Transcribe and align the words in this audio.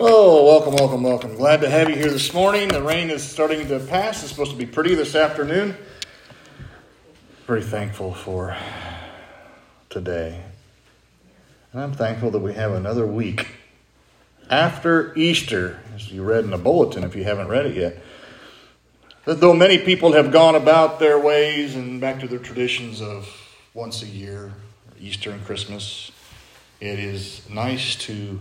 Oh, 0.00 0.44
welcome, 0.44 0.74
welcome, 0.76 1.02
welcome. 1.02 1.34
Glad 1.34 1.60
to 1.62 1.68
have 1.68 1.90
you 1.90 1.96
here 1.96 2.08
this 2.08 2.32
morning. 2.32 2.68
The 2.68 2.80
rain 2.80 3.10
is 3.10 3.20
starting 3.20 3.66
to 3.66 3.80
pass. 3.80 4.22
It's 4.22 4.30
supposed 4.30 4.52
to 4.52 4.56
be 4.56 4.64
pretty 4.64 4.94
this 4.94 5.16
afternoon. 5.16 5.76
Very 7.48 7.64
thankful 7.64 8.14
for 8.14 8.56
today. 9.90 10.40
And 11.72 11.82
I'm 11.82 11.94
thankful 11.94 12.30
that 12.30 12.38
we 12.38 12.54
have 12.54 12.74
another 12.74 13.04
week 13.04 13.48
after 14.48 15.12
Easter, 15.18 15.80
as 15.96 16.12
you 16.12 16.22
read 16.22 16.44
in 16.44 16.50
the 16.50 16.58
bulletin 16.58 17.02
if 17.02 17.16
you 17.16 17.24
haven't 17.24 17.48
read 17.48 17.66
it 17.66 17.74
yet. 17.74 18.00
That 19.24 19.40
though 19.40 19.52
many 19.52 19.78
people 19.78 20.12
have 20.12 20.30
gone 20.30 20.54
about 20.54 21.00
their 21.00 21.18
ways 21.18 21.74
and 21.74 22.00
back 22.00 22.20
to 22.20 22.28
their 22.28 22.38
traditions 22.38 23.02
of 23.02 23.28
once 23.74 24.04
a 24.04 24.06
year, 24.06 24.52
Easter 25.00 25.32
and 25.32 25.44
Christmas, 25.44 26.12
it 26.78 27.00
is 27.00 27.50
nice 27.50 27.96
to 27.96 28.38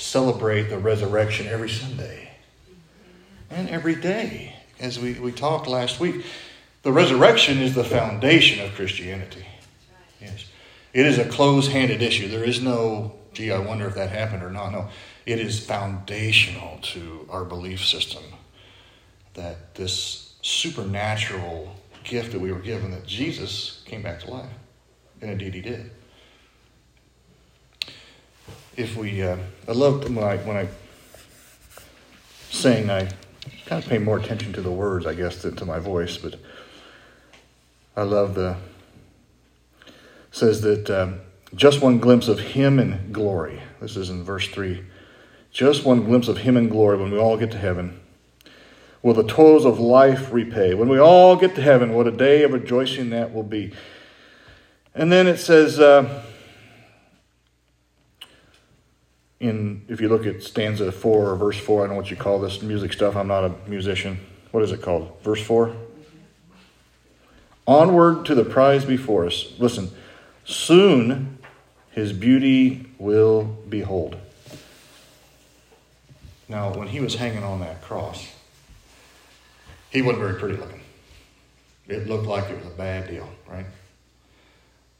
celebrate 0.00 0.64
the 0.64 0.78
resurrection 0.78 1.46
every 1.46 1.68
Sunday 1.68 2.30
and 3.50 3.68
every 3.68 3.94
day. 3.94 4.56
As 4.78 4.98
we, 4.98 5.14
we 5.14 5.30
talked 5.30 5.66
last 5.66 6.00
week, 6.00 6.24
the 6.82 6.92
resurrection 6.92 7.58
is 7.58 7.74
the 7.74 7.84
foundation 7.84 8.64
of 8.64 8.74
Christianity. 8.74 9.44
Yes. 10.20 10.46
It 10.94 11.04
is 11.04 11.18
a 11.18 11.28
close 11.28 11.68
handed 11.68 12.00
issue. 12.00 12.28
There 12.28 12.44
is 12.44 12.62
no, 12.62 13.14
gee, 13.34 13.52
I 13.52 13.58
wonder 13.58 13.86
if 13.86 13.94
that 13.94 14.08
happened 14.08 14.42
or 14.42 14.50
not. 14.50 14.72
No, 14.72 14.88
it 15.26 15.38
is 15.38 15.64
foundational 15.64 16.78
to 16.78 17.28
our 17.30 17.44
belief 17.44 17.84
system 17.84 18.22
that 19.34 19.74
this 19.74 20.34
supernatural 20.40 21.76
gift 22.04 22.32
that 22.32 22.40
we 22.40 22.50
were 22.52 22.60
given, 22.60 22.90
that 22.92 23.06
Jesus 23.06 23.82
came 23.84 24.02
back 24.02 24.20
to 24.20 24.30
life. 24.30 24.50
And 25.20 25.30
indeed 25.30 25.54
he 25.54 25.60
did 25.60 25.90
if 28.80 28.96
we, 28.96 29.22
uh, 29.22 29.36
I 29.68 29.72
love 29.72 30.04
when 30.04 30.24
I, 30.24 30.38
when 30.38 30.56
I 30.56 30.68
sing, 32.50 32.88
I 32.88 33.10
kind 33.66 33.82
of 33.82 33.88
pay 33.88 33.98
more 33.98 34.18
attention 34.18 34.54
to 34.54 34.62
the 34.62 34.70
words, 34.70 35.06
I 35.06 35.14
guess, 35.14 35.42
than 35.42 35.54
to 35.56 35.66
my 35.66 35.78
voice, 35.78 36.16
but 36.16 36.36
I 37.94 38.02
love 38.02 38.34
the, 38.34 38.56
says 40.32 40.62
that 40.62 40.88
um, 40.88 41.20
just 41.54 41.82
one 41.82 41.98
glimpse 41.98 42.26
of 42.26 42.40
him 42.40 42.78
in 42.78 43.12
glory. 43.12 43.60
This 43.80 43.96
is 43.96 44.08
in 44.08 44.24
verse 44.24 44.48
3. 44.48 44.82
Just 45.52 45.84
one 45.84 46.04
glimpse 46.04 46.28
of 46.28 46.38
him 46.38 46.56
in 46.56 46.68
glory 46.68 46.96
when 46.96 47.10
we 47.10 47.18
all 47.18 47.36
get 47.36 47.50
to 47.50 47.58
heaven. 47.58 48.00
Will 49.02 49.14
the 49.14 49.24
toils 49.24 49.66
of 49.66 49.78
life 49.78 50.32
repay? 50.32 50.72
When 50.72 50.88
we 50.88 50.98
all 50.98 51.36
get 51.36 51.54
to 51.56 51.62
heaven, 51.62 51.92
what 51.92 52.06
a 52.06 52.12
day 52.12 52.44
of 52.44 52.52
rejoicing 52.52 53.10
that 53.10 53.34
will 53.34 53.42
be. 53.42 53.72
And 54.94 55.12
then 55.12 55.26
it 55.26 55.38
says, 55.38 55.78
uh, 55.78 56.24
in 59.40 59.82
if 59.88 60.00
you 60.00 60.08
look 60.08 60.26
at 60.26 60.42
stanza 60.42 60.92
four 60.92 61.30
or 61.30 61.36
verse 61.36 61.58
four, 61.58 61.80
I 61.80 61.86
don't 61.86 61.94
know 61.94 62.00
what 62.00 62.10
you 62.10 62.16
call 62.16 62.38
this 62.38 62.62
music 62.62 62.92
stuff. 62.92 63.16
I'm 63.16 63.28
not 63.28 63.44
a 63.44 63.54
musician. 63.66 64.20
What 64.52 64.62
is 64.62 64.70
it 64.70 64.82
called? 64.82 65.16
Verse 65.22 65.42
four. 65.42 65.74
Onward 67.66 68.26
to 68.26 68.34
the 68.34 68.44
prize 68.44 68.84
before 68.84 69.26
us. 69.26 69.52
Listen, 69.58 69.90
soon 70.44 71.38
his 71.90 72.12
beauty 72.12 72.86
will 72.98 73.44
behold. 73.68 74.16
Now, 76.48 76.74
when 76.74 76.88
he 76.88 77.00
was 77.00 77.14
hanging 77.14 77.44
on 77.44 77.60
that 77.60 77.80
cross, 77.80 78.26
he 79.90 80.02
wasn't 80.02 80.22
very 80.22 80.34
pretty 80.38 80.56
looking. 80.56 80.80
It 81.86 82.08
looked 82.08 82.26
like 82.26 82.50
it 82.50 82.56
was 82.56 82.66
a 82.66 82.76
bad 82.76 83.08
deal, 83.08 83.28
right? 83.48 83.66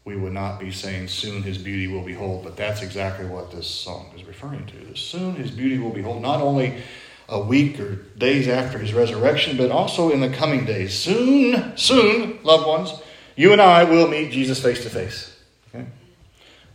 We 0.04 0.16
would 0.16 0.32
not 0.32 0.58
be 0.58 0.70
saying, 0.72 1.08
Soon 1.08 1.42
his 1.42 1.58
beauty 1.58 1.86
will 1.86 2.04
behold. 2.04 2.44
But 2.44 2.56
that's 2.56 2.82
exactly 2.82 3.26
what 3.26 3.50
this 3.50 3.66
song 3.66 4.12
is 4.16 4.24
referring 4.24 4.66
to. 4.66 4.96
Soon 4.96 5.34
his 5.34 5.50
beauty 5.50 5.78
will 5.78 5.90
behold, 5.90 6.22
not 6.22 6.40
only 6.40 6.82
a 7.28 7.40
week 7.40 7.78
or 7.78 7.96
days 8.18 8.48
after 8.48 8.78
his 8.78 8.92
resurrection, 8.92 9.56
but 9.56 9.70
also 9.70 10.10
in 10.10 10.20
the 10.20 10.30
coming 10.30 10.64
days. 10.64 10.98
Soon, 10.98 11.76
soon, 11.76 12.38
loved 12.42 12.66
ones, 12.66 13.00
you 13.36 13.52
and 13.52 13.60
I 13.60 13.84
will 13.84 14.08
meet 14.08 14.32
Jesus 14.32 14.60
face 14.60 14.82
to 14.82 14.90
face. 14.90 15.30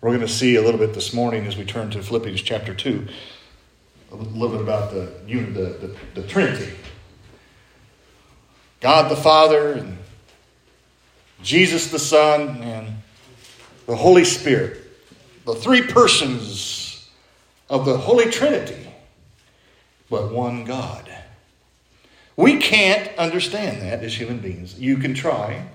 We're 0.06 0.12
going 0.12 0.22
to 0.22 0.28
see 0.28 0.56
a 0.56 0.62
little 0.62 0.80
bit 0.80 0.94
this 0.94 1.14
morning 1.14 1.48
as 1.48 1.58
we 1.58 1.66
turn 1.66 1.90
to 1.90 2.04
Philippians 2.04 2.44
chapter 2.44 2.76
2, 2.76 3.08
a 4.12 4.16
little 4.16 4.50
bit 4.50 4.62
about 4.62 4.92
the, 4.92 5.12
the, 5.26 5.62
the, 5.62 5.96
the 6.14 6.28
Trinity. 6.28 6.72
God 8.82 9.10
the 9.10 9.16
Father, 9.16 9.74
and 9.74 9.98
Jesus 11.42 11.88
the 11.88 11.98
Son, 11.98 12.62
and 12.62 12.98
the 13.86 13.96
Holy 13.96 14.26
Spirit, 14.26 14.82
the 15.46 15.56
three 15.56 15.82
persons 15.82 17.10
of 17.70 17.86
the 17.86 17.98
Holy 17.98 18.30
Trinity, 18.32 18.88
but 20.10 20.32
one 20.32 20.66
God. 20.66 21.10
We 22.38 22.58
can't 22.58 23.16
understand 23.18 23.82
that 23.82 24.04
as 24.04 24.20
human 24.20 24.40
beings. 24.40 24.80
You 24.80 24.98
can 24.98 25.14
try, 25.14 25.68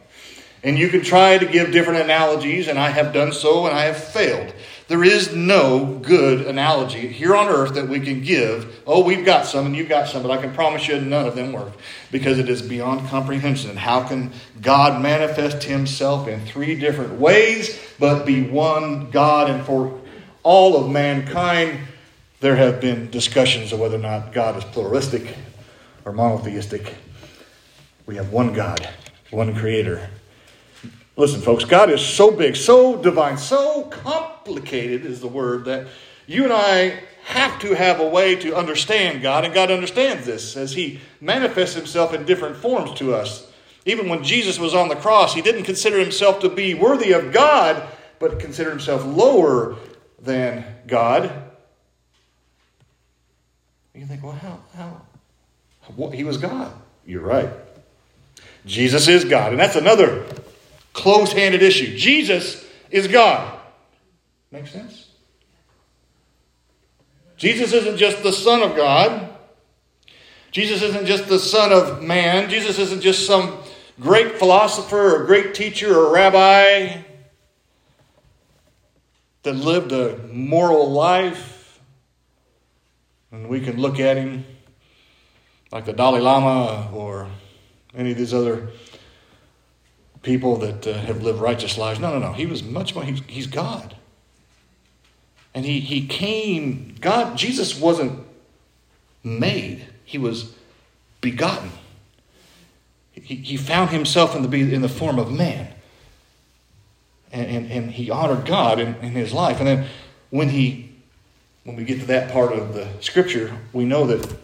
and 0.62 0.78
you 0.78 0.88
can 0.88 1.02
try 1.02 1.38
to 1.38 1.46
give 1.46 1.72
different 1.72 2.00
analogies, 2.00 2.68
and 2.68 2.78
I 2.78 2.90
have 2.90 3.12
done 3.12 3.32
so, 3.32 3.66
and 3.66 3.76
I 3.76 3.84
have 3.84 3.96
failed. 3.96 4.52
There 4.90 5.04
is 5.04 5.32
no 5.32 6.00
good 6.02 6.48
analogy 6.48 7.06
here 7.06 7.36
on 7.36 7.48
earth 7.48 7.74
that 7.74 7.88
we 7.88 8.00
can 8.00 8.22
give. 8.22 8.82
Oh, 8.88 9.04
we've 9.04 9.24
got 9.24 9.46
some 9.46 9.66
and 9.66 9.76
you've 9.76 9.88
got 9.88 10.08
some, 10.08 10.20
but 10.20 10.32
I 10.32 10.38
can 10.38 10.52
promise 10.52 10.88
you 10.88 11.00
none 11.00 11.26
of 11.26 11.36
them 11.36 11.52
work 11.52 11.74
because 12.10 12.40
it 12.40 12.48
is 12.48 12.60
beyond 12.60 13.08
comprehension. 13.08 13.76
How 13.76 14.02
can 14.02 14.32
God 14.60 15.00
manifest 15.00 15.62
himself 15.62 16.26
in 16.26 16.44
three 16.44 16.74
different 16.74 17.20
ways 17.20 17.80
but 18.00 18.26
be 18.26 18.42
one 18.42 19.10
God? 19.12 19.48
And 19.48 19.64
for 19.64 20.00
all 20.42 20.76
of 20.76 20.90
mankind, 20.90 21.78
there 22.40 22.56
have 22.56 22.80
been 22.80 23.10
discussions 23.12 23.72
of 23.72 23.78
whether 23.78 23.94
or 23.94 24.00
not 24.00 24.32
God 24.32 24.56
is 24.56 24.64
pluralistic 24.64 25.36
or 26.04 26.12
monotheistic. 26.12 26.96
We 28.06 28.16
have 28.16 28.32
one 28.32 28.54
God, 28.54 28.88
one 29.30 29.54
creator, 29.54 30.10
Listen, 31.16 31.40
folks, 31.40 31.64
God 31.64 31.90
is 31.90 32.00
so 32.00 32.30
big, 32.30 32.56
so 32.56 32.96
divine, 32.96 33.36
so 33.36 33.84
complicated 33.84 35.04
is 35.04 35.20
the 35.20 35.28
word 35.28 35.64
that 35.66 35.88
you 36.26 36.44
and 36.44 36.52
I 36.52 37.00
have 37.24 37.58
to 37.60 37.74
have 37.74 38.00
a 38.00 38.08
way 38.08 38.36
to 38.36 38.56
understand 38.56 39.22
God, 39.22 39.44
and 39.44 39.52
God 39.52 39.70
understands 39.70 40.24
this 40.24 40.56
as 40.56 40.72
He 40.72 41.00
manifests 41.20 41.74
Himself 41.74 42.14
in 42.14 42.24
different 42.24 42.56
forms 42.56 42.94
to 42.94 43.14
us. 43.14 43.50
Even 43.84 44.08
when 44.08 44.22
Jesus 44.22 44.58
was 44.58 44.74
on 44.74 44.88
the 44.88 44.96
cross, 44.96 45.34
He 45.34 45.42
didn't 45.42 45.64
consider 45.64 45.98
Himself 45.98 46.40
to 46.40 46.48
be 46.48 46.74
worthy 46.74 47.12
of 47.12 47.32
God, 47.32 47.82
but 48.18 48.38
considered 48.38 48.70
Himself 48.70 49.04
lower 49.04 49.76
than 50.22 50.64
God. 50.86 51.30
You 53.94 54.06
think, 54.06 54.22
well, 54.22 54.32
how? 54.32 54.60
how? 54.74 55.02
What, 55.94 56.14
he 56.14 56.24
was 56.24 56.38
God. 56.38 56.72
You're 57.04 57.22
right. 57.22 57.50
Jesus 58.64 59.08
is 59.08 59.24
God. 59.24 59.52
And 59.52 59.60
that's 59.60 59.76
another 59.76 60.24
close 61.00 61.32
handed 61.32 61.62
issue. 61.62 61.96
Jesus 61.96 62.64
is 62.90 63.08
God. 63.08 63.58
Make 64.50 64.66
sense? 64.66 65.08
Jesus 67.36 67.72
isn't 67.72 67.96
just 67.96 68.22
the 68.22 68.32
Son 68.32 68.62
of 68.62 68.76
God. 68.76 69.28
Jesus 70.50 70.82
isn't 70.82 71.06
just 71.06 71.28
the 71.28 71.38
Son 71.38 71.72
of 71.72 72.02
man. 72.02 72.50
Jesus 72.50 72.78
isn't 72.78 73.00
just 73.00 73.26
some 73.26 73.58
great 74.00 74.38
philosopher 74.38 75.16
or 75.16 75.24
great 75.24 75.54
teacher 75.54 75.96
or 75.96 76.12
rabbi 76.12 77.02
that 79.42 79.54
lived 79.54 79.92
a 79.92 80.18
moral 80.32 80.90
life. 80.90 81.80
And 83.32 83.48
we 83.48 83.60
can 83.60 83.80
look 83.80 84.00
at 84.00 84.16
him 84.16 84.44
like 85.70 85.84
the 85.84 85.92
Dalai 85.92 86.20
Lama 86.20 86.90
or 86.92 87.28
any 87.94 88.10
of 88.10 88.18
these 88.18 88.34
other 88.34 88.70
people 90.22 90.56
that 90.56 90.86
uh, 90.86 90.92
have 90.92 91.22
lived 91.22 91.40
righteous 91.40 91.78
lives. 91.78 91.98
No, 91.98 92.12
no, 92.12 92.18
no. 92.18 92.32
He 92.32 92.46
was 92.46 92.62
much 92.62 92.94
more, 92.94 93.04
he, 93.04 93.12
he's 93.26 93.46
God. 93.46 93.96
And 95.54 95.64
he, 95.64 95.80
he 95.80 96.06
came, 96.06 96.94
God, 97.00 97.36
Jesus 97.36 97.78
wasn't 97.78 98.24
made, 99.24 99.86
he 100.04 100.18
was 100.18 100.54
begotten. 101.20 101.70
He, 103.12 103.36
he 103.36 103.56
found 103.56 103.90
himself 103.90 104.34
in 104.36 104.48
the, 104.48 104.74
in 104.74 104.82
the 104.82 104.88
form 104.88 105.18
of 105.18 105.32
man. 105.32 105.72
And, 107.32 107.46
and, 107.46 107.70
and 107.70 107.90
he 107.90 108.10
honored 108.10 108.46
God 108.46 108.78
in, 108.80 108.94
in 108.96 109.12
his 109.12 109.32
life. 109.32 109.58
And 109.58 109.66
then 109.66 109.86
when 110.30 110.48
he, 110.48 110.90
when 111.64 111.76
we 111.76 111.84
get 111.84 112.00
to 112.00 112.06
that 112.06 112.32
part 112.32 112.52
of 112.52 112.74
the 112.74 112.88
scripture, 113.00 113.56
we 113.72 113.84
know 113.84 114.06
that 114.06 114.36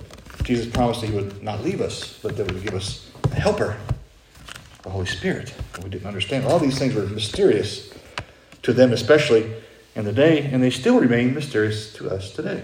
Jesus 0.43 0.67
promised 0.67 1.01
that 1.01 1.09
he 1.09 1.15
would 1.15 1.43
not 1.43 1.63
leave 1.63 1.81
us, 1.81 2.19
but 2.23 2.37
that 2.37 2.49
he 2.49 2.55
would 2.55 2.65
give 2.65 2.75
us 2.75 3.11
a 3.33 3.35
helper 3.35 3.77
the 4.87 4.93
Holy 4.93 5.07
Spirit. 5.07 5.53
We 5.83 5.91
didn't 5.91 6.07
understand. 6.07 6.47
All 6.47 6.61
these 6.61 6.79
things 6.79 6.95
were 6.95 7.03
mysterious 7.07 7.93
to 8.63 8.73
them, 8.73 8.93
especially 8.93 9.53
in 9.97 10.05
the 10.05 10.13
day, 10.13 10.45
and 10.45 10.63
they 10.63 10.71
still 10.71 11.01
remain 11.01 11.35
mysterious 11.35 11.93
to 11.95 12.09
us 12.09 12.33
today. 12.33 12.63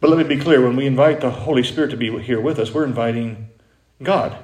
But 0.00 0.08
let 0.08 0.16
me 0.16 0.24
be 0.24 0.42
clear 0.42 0.62
when 0.62 0.74
we 0.74 0.86
invite 0.86 1.20
the 1.20 1.30
Holy 1.30 1.62
Spirit 1.62 1.90
to 1.90 1.98
be 1.98 2.18
here 2.22 2.40
with 2.40 2.58
us, 2.58 2.72
we're 2.72 2.86
inviting 2.86 3.50
God. 4.02 4.38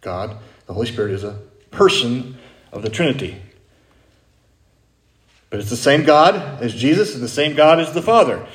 God, 0.00 0.38
the 0.64 0.72
Holy 0.72 0.86
Spirit, 0.86 1.12
is 1.12 1.24
a 1.24 1.38
person 1.70 2.38
of 2.72 2.80
the 2.80 2.88
Trinity. 2.88 3.42
But 5.50 5.60
it's 5.60 5.68
the 5.68 5.76
same 5.76 6.04
God 6.04 6.62
as 6.62 6.72
Jesus 6.74 7.12
and 7.12 7.22
the 7.22 7.28
same 7.28 7.54
God 7.54 7.80
as 7.80 7.92
the 7.92 8.00
Father. 8.00 8.46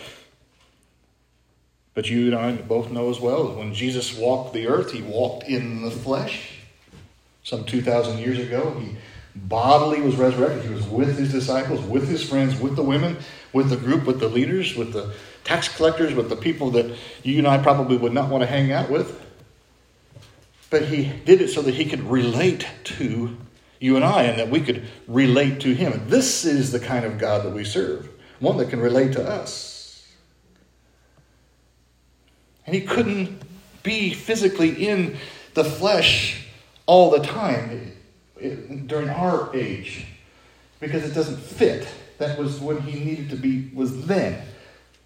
But 1.93 2.09
you 2.09 2.27
and 2.27 2.35
I 2.35 2.53
both 2.53 2.91
know 2.91 3.09
as 3.09 3.19
well 3.19 3.47
that 3.47 3.57
when 3.57 3.73
Jesus 3.73 4.17
walked 4.17 4.53
the 4.53 4.67
earth, 4.67 4.91
he 4.91 5.01
walked 5.01 5.43
in 5.47 5.83
the 5.83 5.91
flesh. 5.91 6.59
Some 7.43 7.65
2,000 7.65 8.19
years 8.19 8.39
ago, 8.39 8.79
he 8.79 8.95
bodily 9.35 10.01
was 10.01 10.15
resurrected. 10.15 10.63
He 10.63 10.73
was 10.73 10.87
with 10.87 11.17
his 11.17 11.31
disciples, 11.31 11.81
with 11.81 12.07
his 12.07 12.27
friends, 12.27 12.59
with 12.59 12.75
the 12.75 12.83
women, 12.83 13.17
with 13.51 13.69
the 13.69 13.77
group, 13.77 14.05
with 14.05 14.19
the 14.19 14.27
leaders, 14.27 14.75
with 14.75 14.93
the 14.93 15.13
tax 15.43 15.67
collectors, 15.67 16.13
with 16.13 16.29
the 16.29 16.35
people 16.35 16.71
that 16.71 16.95
you 17.21 17.37
and 17.37 17.47
I 17.47 17.57
probably 17.61 17.97
would 17.97 18.13
not 18.13 18.29
want 18.29 18.41
to 18.41 18.47
hang 18.47 18.71
out 18.71 18.89
with. 18.89 19.21
But 20.69 20.85
he 20.85 21.11
did 21.25 21.41
it 21.41 21.49
so 21.49 21.61
that 21.61 21.75
he 21.75 21.85
could 21.85 22.01
relate 22.01 22.67
to 22.85 23.37
you 23.79 23.95
and 23.95 24.05
I 24.05 24.23
and 24.23 24.39
that 24.39 24.49
we 24.49 24.61
could 24.61 24.87
relate 25.07 25.59
to 25.61 25.75
him. 25.75 26.07
This 26.07 26.45
is 26.45 26.71
the 26.71 26.79
kind 26.79 27.05
of 27.05 27.19
God 27.19 27.43
that 27.43 27.53
we 27.53 27.65
serve, 27.65 28.09
one 28.39 28.57
that 28.57 28.69
can 28.69 28.79
relate 28.79 29.11
to 29.13 29.23
us. 29.23 29.72
And 32.65 32.75
he 32.75 32.81
couldn't 32.81 33.41
be 33.83 34.13
physically 34.13 34.87
in 34.87 35.17
the 35.53 35.63
flesh 35.63 36.45
all 36.85 37.11
the 37.11 37.19
time 37.19 37.93
eh, 38.41 38.55
during 38.85 39.09
our 39.09 39.53
age 39.55 40.05
because 40.79 41.03
it 41.03 41.13
doesn't 41.13 41.37
fit. 41.37 41.87
That 42.17 42.37
was 42.37 42.59
when 42.59 42.81
he 42.81 43.03
needed 43.03 43.29
to 43.31 43.35
be, 43.35 43.71
was 43.73 44.05
then. 44.05 44.41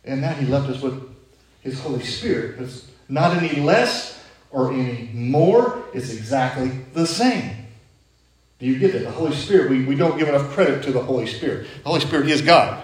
And 0.06 0.21
now 0.21 0.33
he 0.33 0.45
left 0.45 0.69
us 0.69 0.81
with 0.81 1.04
his 1.62 1.80
Holy 1.80 2.04
Spirit. 2.04 2.59
It's 2.59 2.89
not 3.09 3.36
any 3.38 3.62
less 3.62 4.24
or 4.51 4.71
any 4.71 5.10
more, 5.13 5.83
it's 5.94 6.13
exactly 6.13 6.69
the 6.94 7.06
same. 7.06 7.68
Do 8.60 8.65
you 8.65 8.80
get 8.80 8.94
that? 8.94 9.03
The 9.03 9.12
Holy 9.12 9.36
Spirit, 9.36 9.69
we, 9.69 9.86
we 9.86 9.95
don't 9.95 10.18
give 10.18 10.30
enough 10.30 10.50
credit 10.51 10.83
to 10.83 10.92
the 10.92 11.01
Holy 11.01 11.27
Spirit. 11.27 11.68
The 11.83 11.89
Holy 11.89 12.01
Spirit 12.01 12.30
is 12.30 12.42
God. 12.42 12.83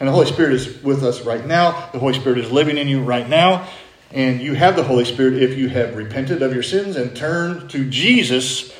And 0.00 0.08
the 0.08 0.12
Holy 0.12 0.26
Spirit 0.26 0.54
is 0.54 0.82
with 0.82 1.04
us 1.04 1.22
right 1.22 1.44
now. 1.44 1.90
The 1.92 1.98
Holy 1.98 2.14
Spirit 2.14 2.38
is 2.38 2.50
living 2.50 2.78
in 2.78 2.88
you 2.88 3.02
right 3.02 3.28
now. 3.28 3.68
And 4.14 4.40
you 4.40 4.54
have 4.54 4.76
the 4.76 4.84
Holy 4.84 5.04
Spirit 5.04 5.42
if 5.42 5.58
you 5.58 5.68
have 5.70 5.96
repented 5.96 6.40
of 6.40 6.54
your 6.54 6.62
sins 6.62 6.94
and 6.94 7.16
turned 7.16 7.68
to 7.70 7.90
Jesus 7.90 8.72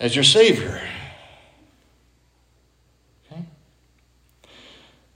as 0.00 0.14
your 0.14 0.24
Savior. 0.24 0.80
Okay? 3.30 3.44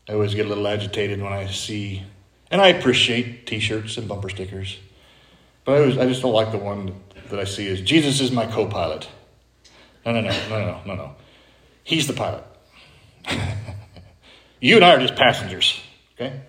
I 0.07 0.13
always 0.13 0.35
get 0.35 0.45
a 0.45 0.49
little 0.51 0.69
agitated 0.69 1.23
when 1.23 1.33
I 1.33 1.47
see, 1.47 2.03
and 2.51 2.61
I 2.61 2.69
appreciate 2.69 3.47
t 3.47 3.61
shirts 3.61 3.97
and 3.97 4.07
bumper 4.07 4.29
stickers, 4.29 4.79
but 5.65 5.73
I, 5.73 5.79
always, 5.81 5.97
I 5.97 6.07
just 6.07 6.21
don't 6.21 6.35
like 6.35 6.53
the 6.53 6.59
one 6.59 7.01
that 7.31 7.41
I 7.41 7.45
see 7.45 7.67
as 7.69 7.81
Jesus 7.81 8.21
is 8.21 8.31
my 8.31 8.45
co 8.45 8.67
pilot. 8.67 9.09
No, 10.05 10.13
no, 10.13 10.21
no, 10.21 10.31
no, 10.51 10.59
no, 10.59 10.81
no, 10.85 10.95
no. 10.95 11.15
He's 11.83 12.07
the 12.07 12.13
pilot. 12.13 12.45
you 14.61 14.77
and 14.77 14.85
I 14.85 14.97
are 14.97 15.01
just 15.01 15.17
passengers. 15.17 15.81
Okay? 16.15 16.43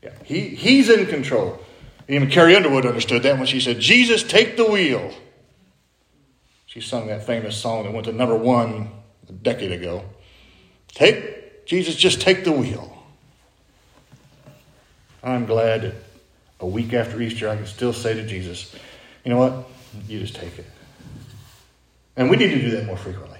Yeah. 0.00 0.12
He, 0.22 0.50
he's 0.50 0.88
in 0.88 1.06
control. 1.06 1.60
Even 2.08 2.30
Carrie 2.30 2.54
Underwood 2.54 2.86
understood 2.86 3.22
that 3.24 3.36
when 3.36 3.46
she 3.46 3.60
said, 3.60 3.80
Jesus, 3.80 4.22
take 4.22 4.56
the 4.56 4.64
wheel. 4.64 5.12
She 6.66 6.80
sung 6.80 7.08
that 7.08 7.26
famous 7.26 7.56
song 7.56 7.84
that 7.84 7.92
went 7.92 8.06
to 8.06 8.12
number 8.12 8.36
one 8.36 8.90
a 9.28 9.32
decade 9.32 9.72
ago. 9.72 10.04
Take, 10.88 11.66
Jesus, 11.66 11.96
just 11.96 12.20
take 12.20 12.44
the 12.44 12.52
wheel. 12.52 12.92
I'm 15.22 15.46
glad 15.46 15.82
that 15.82 15.94
a 16.60 16.66
week 16.66 16.94
after 16.94 17.20
Easter 17.20 17.48
I 17.48 17.56
can 17.56 17.66
still 17.66 17.92
say 17.92 18.14
to 18.14 18.26
Jesus, 18.26 18.74
you 19.24 19.32
know 19.32 19.38
what? 19.38 19.68
You 20.06 20.20
just 20.20 20.36
take 20.36 20.58
it. 20.58 20.66
And 22.16 22.30
we 22.30 22.36
need 22.36 22.50
to 22.50 22.60
do 22.60 22.70
that 22.70 22.86
more 22.86 22.96
frequently. 22.96 23.35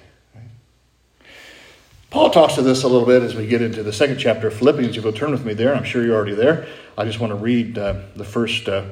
Paul 2.11 2.31
talks 2.31 2.55
to 2.55 2.62
this 2.62 2.85
a 2.85 2.88
little 2.88 3.06
bit 3.06 3.23
as 3.23 3.35
we 3.35 3.47
get 3.47 3.62
into 3.62 3.82
the 3.82 3.93
second 3.93 4.19
chapter 4.19 4.47
of 4.47 4.55
Philippians. 4.55 4.94
You'll 4.94 5.12
turn 5.12 5.32
with 5.32 5.44
me 5.44 5.55
there, 5.55 5.75
I'm 5.75 5.85
sure 5.85 6.05
you're 6.05 6.14
already 6.14 6.35
there. 6.35 6.67
I 6.97 7.05
just 7.05 7.19
want 7.19 7.32
to 7.32 7.37
read 7.37 7.76
uh, 7.76 8.00
the 8.14 8.25
first 8.25 8.69
uh, 8.69 8.85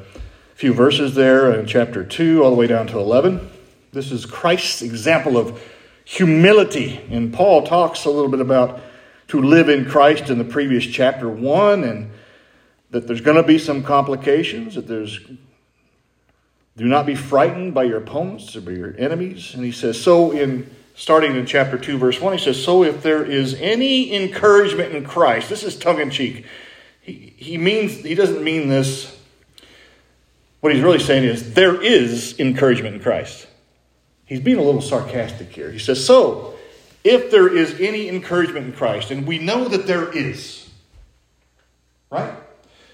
few 0.56 0.74
verses 0.74 1.14
there 1.14 1.52
in 1.52 1.66
chapter 1.66 2.04
2 2.04 2.42
all 2.42 2.50
the 2.50 2.56
way 2.56 2.66
down 2.66 2.88
to 2.88 2.98
11. 2.98 3.50
This 3.92 4.10
is 4.10 4.26
Christ's 4.26 4.82
example 4.82 5.36
of 5.36 5.62
humility. 6.04 7.00
And 7.08 7.32
Paul 7.32 7.64
talks 7.64 8.04
a 8.04 8.10
little 8.10 8.30
bit 8.30 8.40
about 8.40 8.80
to 9.28 9.40
live 9.40 9.68
in 9.68 9.84
Christ 9.88 10.28
in 10.28 10.38
the 10.38 10.44
previous 10.44 10.84
chapter 10.84 11.28
1 11.28 11.84
and 11.84 12.10
that 12.90 13.06
there's 13.06 13.20
going 13.20 13.36
to 13.36 13.42
be 13.42 13.58
some 13.58 13.82
complications, 13.82 14.74
that 14.74 14.86
there's 14.86 15.20
do 16.76 16.86
not 16.86 17.06
be 17.06 17.14
frightened 17.14 17.72
by 17.72 17.84
your 17.84 17.98
opponents 17.98 18.56
or 18.56 18.60
by 18.60 18.72
your 18.72 18.96
enemies. 18.98 19.54
And 19.54 19.64
he 19.64 19.70
says, 19.70 20.00
so 20.00 20.32
in 20.32 20.68
starting 20.94 21.36
in 21.36 21.46
chapter 21.46 21.78
2, 21.78 21.98
verse 21.98 22.20
1, 22.20 22.32
he 22.32 22.38
says, 22.38 22.62
So 22.62 22.84
if 22.84 23.02
there 23.02 23.24
is 23.24 23.54
any 23.54 24.14
encouragement 24.14 24.94
in 24.94 25.04
Christ, 25.04 25.48
this 25.48 25.62
is 25.62 25.78
tongue 25.78 26.00
in 26.00 26.10
cheek. 26.10 26.46
He, 27.00 27.34
he 27.36 27.58
means 27.58 27.96
he 27.96 28.14
doesn't 28.14 28.42
mean 28.42 28.68
this. 28.68 29.16
What 30.60 30.72
he's 30.72 30.82
really 30.82 30.98
saying 30.98 31.24
is 31.24 31.54
there 31.54 31.80
is 31.80 32.38
encouragement 32.40 32.96
in 32.96 33.02
Christ. 33.02 33.46
He's 34.24 34.40
being 34.40 34.58
a 34.58 34.62
little 34.62 34.80
sarcastic 34.80 35.50
here. 35.50 35.70
He 35.70 35.78
says, 35.78 36.04
So, 36.04 36.54
if 37.02 37.30
there 37.30 37.54
is 37.54 37.78
any 37.80 38.08
encouragement 38.08 38.66
in 38.66 38.72
Christ, 38.72 39.10
and 39.10 39.26
we 39.26 39.38
know 39.38 39.68
that 39.68 39.86
there 39.86 40.10
is, 40.10 40.70
right? 42.10 42.34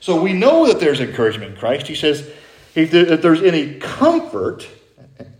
So 0.00 0.20
we 0.20 0.32
know 0.32 0.67
that 0.67 0.81
there's 0.81 1.00
encouragement 1.00 1.52
in 1.52 1.58
Christ. 1.58 1.87
He 1.87 1.94
says, 1.94 2.29
if 2.75 2.91
there's 2.91 3.43
any 3.43 3.75
comfort, 3.75 4.67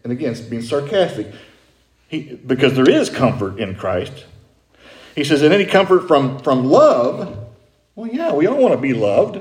and 0.05 0.12
again, 0.12 0.33
it's 0.33 0.41
being 0.41 0.62
sarcastic, 0.62 1.33
he, 2.11 2.35
because 2.35 2.75
there 2.75 2.91
is 2.91 3.09
comfort 3.09 3.61
in 3.61 3.77
Christ. 3.77 4.27
He 5.15 5.23
says, 5.23 5.43
and 5.43 5.55
any 5.55 5.65
comfort 5.65 6.09
from, 6.09 6.41
from 6.41 6.65
love, 6.65 7.39
well, 7.95 8.09
yeah, 8.09 8.33
we 8.33 8.49
all 8.49 8.61
want 8.61 8.75
to 8.75 8.81
be 8.81 8.95
loved. 8.95 9.41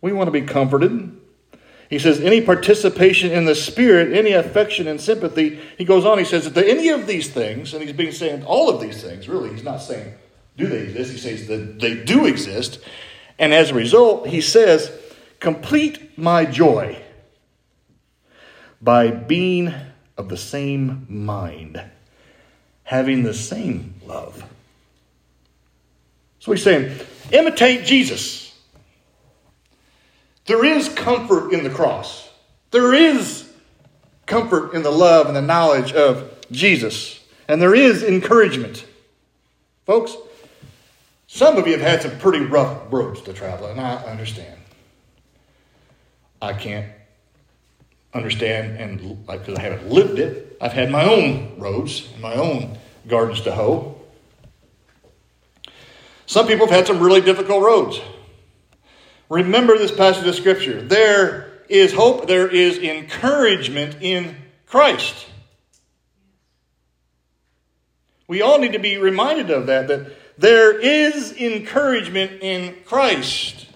We 0.00 0.12
want 0.12 0.28
to 0.28 0.32
be 0.32 0.40
comforted. 0.40 1.14
He 1.90 1.98
says, 1.98 2.20
any 2.20 2.40
participation 2.40 3.32
in 3.32 3.44
the 3.44 3.54
Spirit, 3.54 4.16
any 4.16 4.32
affection 4.32 4.88
and 4.88 4.98
sympathy. 4.98 5.60
He 5.76 5.84
goes 5.84 6.06
on, 6.06 6.18
he 6.18 6.24
says 6.24 6.50
that 6.50 6.66
any 6.66 6.88
of 6.88 7.06
these 7.06 7.28
things, 7.28 7.74
and 7.74 7.82
he's 7.82 7.92
being 7.92 8.12
saying 8.12 8.44
all 8.44 8.70
of 8.70 8.80
these 8.80 9.02
things, 9.02 9.28
really, 9.28 9.50
he's 9.50 9.62
not 9.62 9.82
saying 9.82 10.14
do 10.56 10.66
they 10.66 10.84
exist, 10.84 11.12
he 11.12 11.18
says 11.18 11.46
that 11.48 11.80
they 11.80 12.02
do 12.02 12.24
exist. 12.24 12.80
And 13.38 13.52
as 13.52 13.70
a 13.70 13.74
result, 13.74 14.26
he 14.26 14.40
says, 14.40 14.90
complete 15.38 16.18
my 16.18 16.46
joy 16.46 17.02
by 18.80 19.10
being 19.10 19.74
of 20.18 20.28
the 20.28 20.36
same 20.36 21.06
mind, 21.08 21.80
having 22.82 23.22
the 23.22 23.32
same 23.32 23.94
love. 24.04 24.44
So 26.40 26.52
he's 26.52 26.62
saying, 26.62 26.98
imitate 27.32 27.86
Jesus. 27.86 28.54
There 30.46 30.64
is 30.64 30.88
comfort 30.88 31.52
in 31.52 31.62
the 31.62 31.70
cross. 31.70 32.28
There 32.72 32.92
is 32.92 33.48
comfort 34.26 34.74
in 34.74 34.82
the 34.82 34.90
love 34.90 35.28
and 35.28 35.36
the 35.36 35.42
knowledge 35.42 35.92
of 35.92 36.34
Jesus. 36.50 37.20
And 37.46 37.62
there 37.62 37.74
is 37.74 38.02
encouragement. 38.02 38.84
Folks, 39.86 40.16
some 41.28 41.56
of 41.56 41.66
you 41.66 41.74
have 41.78 41.82
had 41.82 42.02
some 42.02 42.18
pretty 42.18 42.44
rough 42.44 42.92
roads 42.92 43.22
to 43.22 43.32
travel, 43.32 43.68
and 43.68 43.80
I 43.80 43.96
understand. 44.04 44.58
I 46.40 46.52
can't 46.52 46.86
understand, 48.14 48.78
and 48.78 49.26
because 49.26 49.58
I 49.58 49.62
haven't 49.62 49.90
lived 49.90 50.18
it, 50.18 50.56
I've 50.60 50.72
had 50.72 50.90
my 50.90 51.04
own 51.04 51.58
roads, 51.58 52.08
and 52.12 52.22
my 52.22 52.34
own 52.34 52.78
gardens 53.06 53.42
to 53.42 53.52
hoe. 53.52 54.00
Some 56.26 56.46
people 56.46 56.66
have 56.66 56.74
had 56.74 56.86
some 56.86 57.00
really 57.00 57.20
difficult 57.20 57.62
roads. 57.62 58.00
Remember 59.28 59.78
this 59.78 59.92
passage 59.92 60.26
of 60.26 60.34
Scripture. 60.34 60.82
There 60.82 61.48
is 61.68 61.92
hope, 61.92 62.26
there 62.26 62.48
is 62.48 62.78
encouragement 62.78 63.96
in 64.00 64.36
Christ. 64.66 65.26
We 68.26 68.42
all 68.42 68.58
need 68.58 68.72
to 68.72 68.78
be 68.78 68.98
reminded 68.98 69.50
of 69.50 69.66
that, 69.66 69.88
that 69.88 70.12
there 70.36 70.78
is 70.78 71.32
encouragement 71.32 72.42
in 72.42 72.76
Christ. 72.84 73.67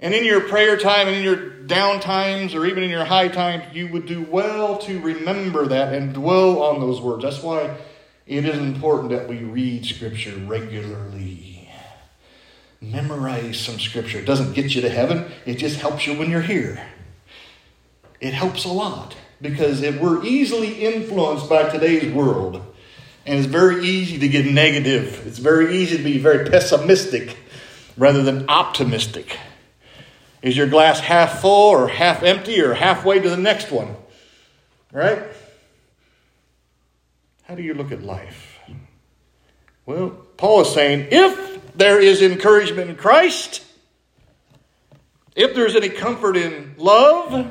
And 0.00 0.14
in 0.14 0.24
your 0.24 0.40
prayer 0.40 0.76
time 0.76 1.08
and 1.08 1.16
in 1.16 1.22
your 1.22 1.50
down 1.50 2.00
times 2.00 2.54
or 2.54 2.66
even 2.66 2.82
in 2.82 2.90
your 2.90 3.04
high 3.04 3.28
times, 3.28 3.64
you 3.74 3.88
would 3.88 4.06
do 4.06 4.22
well 4.22 4.78
to 4.78 4.98
remember 5.00 5.66
that 5.66 5.92
and 5.92 6.14
dwell 6.14 6.62
on 6.62 6.80
those 6.80 7.00
words. 7.00 7.22
That's 7.22 7.42
why 7.42 7.76
it 8.26 8.44
is 8.44 8.58
important 8.58 9.10
that 9.10 9.28
we 9.28 9.38
read 9.38 9.84
Scripture 9.84 10.34
regularly 10.46 11.50
memorize 12.80 13.58
some 13.58 13.78
scripture. 13.78 14.18
It 14.18 14.24
doesn't 14.24 14.54
get 14.54 14.74
you 14.74 14.82
to 14.82 14.88
heaven, 14.88 15.30
it 15.46 15.56
just 15.56 15.80
helps 15.80 16.06
you 16.06 16.18
when 16.18 16.30
you're 16.30 16.40
here. 16.40 16.84
It 18.20 18.34
helps 18.34 18.64
a 18.64 18.72
lot 18.72 19.16
because 19.40 19.82
if 19.82 20.00
we're 20.00 20.24
easily 20.24 20.84
influenced 20.84 21.48
by 21.48 21.68
today's 21.68 22.12
world, 22.12 22.62
and 23.26 23.38
it's 23.38 23.46
very 23.46 23.84
easy 23.84 24.18
to 24.18 24.28
get 24.28 24.46
negative, 24.46 25.26
it's 25.26 25.38
very 25.38 25.76
easy 25.76 25.98
to 25.98 26.02
be 26.02 26.18
very 26.18 26.48
pessimistic 26.50 27.36
rather 27.96 28.22
than 28.22 28.48
optimistic. 28.48 29.38
Is 30.42 30.56
your 30.56 30.66
glass 30.66 31.00
half 31.00 31.40
full 31.40 31.70
or 31.70 31.88
half 31.88 32.22
empty 32.22 32.60
or 32.60 32.74
halfway 32.74 33.18
to 33.18 33.28
the 33.28 33.36
next 33.36 33.70
one? 33.70 33.94
Right? 34.92 35.22
How 37.44 37.54
do 37.54 37.62
you 37.62 37.74
look 37.74 37.92
at 37.92 38.02
life? 38.02 38.58
Well, 39.84 40.10
Paul 40.36 40.62
is 40.62 40.72
saying 40.72 41.08
if 41.10 41.74
there 41.74 42.00
is 42.00 42.22
encouragement 42.22 42.90
in 42.90 42.96
Christ, 42.96 43.64
if 45.34 45.54
there's 45.54 45.76
any 45.76 45.88
comfort 45.88 46.36
in 46.36 46.74
love, 46.78 47.50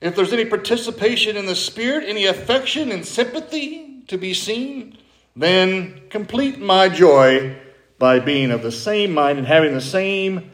if 0.00 0.14
there's 0.14 0.32
any 0.32 0.44
participation 0.44 1.36
in 1.36 1.46
the 1.46 1.56
Spirit, 1.56 2.04
any 2.06 2.26
affection 2.26 2.92
and 2.92 3.04
sympathy 3.04 4.02
to 4.08 4.18
be 4.18 4.34
seen, 4.34 4.96
then 5.34 6.02
complete 6.10 6.58
my 6.58 6.88
joy 6.88 7.56
by 7.98 8.20
being 8.20 8.50
of 8.50 8.62
the 8.62 8.72
same 8.72 9.12
mind 9.12 9.38
and 9.38 9.46
having 9.46 9.74
the 9.74 9.80
same 9.80 10.50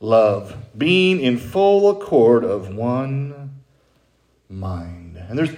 love, 0.00 0.56
being 0.76 1.20
in 1.20 1.38
full 1.38 1.90
accord 1.90 2.42
of 2.42 2.74
one 2.74 3.60
mind. 4.48 5.16
And 5.16 5.38
there's, 5.38 5.50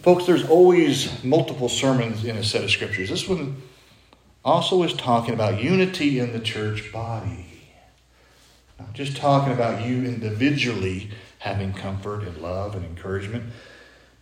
folks, 0.00 0.26
there's 0.26 0.48
always 0.48 1.22
multiple 1.22 1.68
sermons 1.68 2.24
in 2.24 2.36
a 2.36 2.42
set 2.42 2.64
of 2.64 2.70
scriptures. 2.70 3.10
This 3.10 3.28
one 3.28 3.62
also 4.44 4.82
is 4.82 4.94
talking 4.94 5.34
about 5.34 5.62
unity 5.62 6.18
in 6.18 6.32
the 6.32 6.40
church 6.40 6.90
body. 6.92 7.46
Not 8.78 8.94
just 8.94 9.16
talking 9.16 9.52
about 9.52 9.86
you 9.86 10.04
individually 10.04 11.10
having 11.38 11.72
comfort 11.72 12.22
and 12.22 12.38
love 12.38 12.74
and 12.74 12.84
encouragement. 12.84 13.44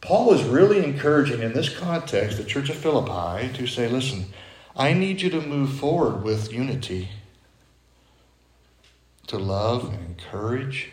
Paul 0.00 0.34
is 0.34 0.42
really 0.42 0.82
encouraging 0.82 1.42
in 1.42 1.52
this 1.52 1.68
context 1.68 2.38
the 2.38 2.44
church 2.44 2.70
of 2.70 2.76
Philippi 2.76 3.52
to 3.56 3.66
say, 3.66 3.88
listen, 3.88 4.26
I 4.74 4.94
need 4.94 5.20
you 5.20 5.30
to 5.30 5.40
move 5.40 5.78
forward 5.78 6.22
with 6.22 6.52
unity, 6.52 7.08
to 9.30 9.38
love 9.38 9.92
and 9.94 10.04
encourage, 10.04 10.90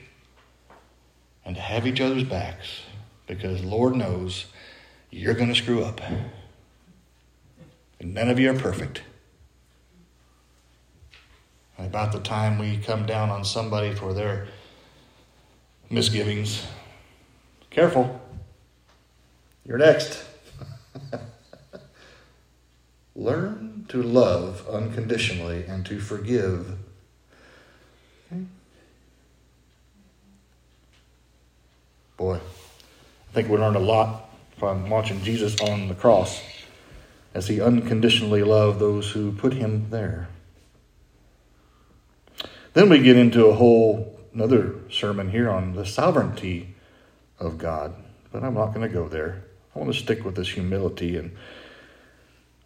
and 1.43 1.55
to 1.55 1.61
have 1.61 1.87
each 1.87 1.99
other's 1.99 2.23
backs, 2.23 2.81
because 3.25 3.63
Lord 3.63 3.95
knows 3.95 4.45
you're 5.09 5.33
going 5.33 5.49
to 5.49 5.55
screw 5.55 5.83
up. 5.83 5.99
And 7.99 8.13
none 8.13 8.29
of 8.29 8.37
you 8.37 8.51
are 8.51 8.59
perfect. 8.59 9.01
And 11.79 11.87
about 11.87 12.11
the 12.11 12.19
time 12.19 12.59
we 12.59 12.77
come 12.77 13.07
down 13.07 13.31
on 13.31 13.43
somebody 13.43 13.95
for 13.95 14.13
their 14.13 14.45
misgivings. 15.89 16.63
Careful. 17.71 18.21
You're 19.65 19.79
next. 19.79 20.23
Learn 23.15 23.85
to 23.89 24.03
love 24.03 24.63
unconditionally 24.69 25.65
and 25.67 25.83
to 25.87 25.99
forgive. 25.99 26.77
Boy, 32.17 32.35
I 32.35 33.33
think 33.33 33.49
we 33.49 33.57
learned 33.57 33.75
a 33.75 33.79
lot 33.79 34.29
from 34.57 34.89
watching 34.89 35.21
Jesus 35.21 35.59
on 35.61 35.87
the 35.87 35.93
cross 35.93 36.41
as 37.33 37.47
he 37.47 37.61
unconditionally 37.61 38.43
loved 38.43 38.79
those 38.79 39.11
who 39.11 39.31
put 39.31 39.53
him 39.53 39.89
there. 39.91 40.27
Then 42.73 42.89
we 42.89 42.99
get 42.99 43.15
into 43.15 43.45
a 43.45 43.53
whole 43.53 44.19
another 44.33 44.75
sermon 44.91 45.29
here 45.29 45.49
on 45.49 45.73
the 45.73 45.85
sovereignty 45.85 46.75
of 47.39 47.57
God, 47.57 47.95
but 48.31 48.43
I'm 48.43 48.53
not 48.53 48.73
going 48.73 48.87
to 48.87 48.93
go 48.93 49.07
there. 49.07 49.43
I 49.75 49.79
want 49.79 49.93
to 49.93 49.99
stick 49.99 50.25
with 50.25 50.35
this 50.35 50.49
humility 50.49 51.17
and 51.17 51.35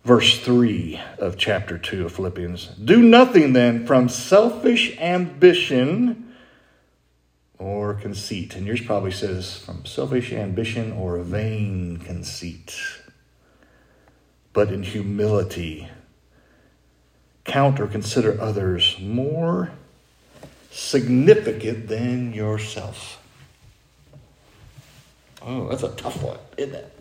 verse 0.04 0.40
3 0.40 1.00
of 1.20 1.38
chapter 1.38 1.78
2 1.78 2.06
of 2.06 2.14
Philippians. 2.14 2.68
Do 2.68 3.02
nothing 3.02 3.54
then 3.54 3.86
from 3.86 4.10
selfish 4.10 4.98
ambition 4.98 6.34
or 7.58 7.94
conceit. 7.94 8.56
And 8.56 8.66
yours 8.66 8.82
probably 8.82 9.12
says 9.12 9.58
from 9.58 9.86
selfish 9.86 10.34
ambition 10.34 10.92
or 10.92 11.20
vain 11.20 11.98
conceit, 11.98 12.76
but 14.54 14.72
in 14.72 14.84
humility. 14.84 15.88
Count 17.44 17.80
or 17.80 17.88
consider 17.88 18.40
others 18.40 18.98
more 19.00 19.72
significant 20.72 21.88
than 21.88 22.34
yourself. 22.34 23.22
Oh, 25.42 25.68
that's 25.70 25.84
a 25.84 25.90
tough 25.90 26.22
one, 26.22 26.38
isn't 26.58 26.76
it? 26.76 27.01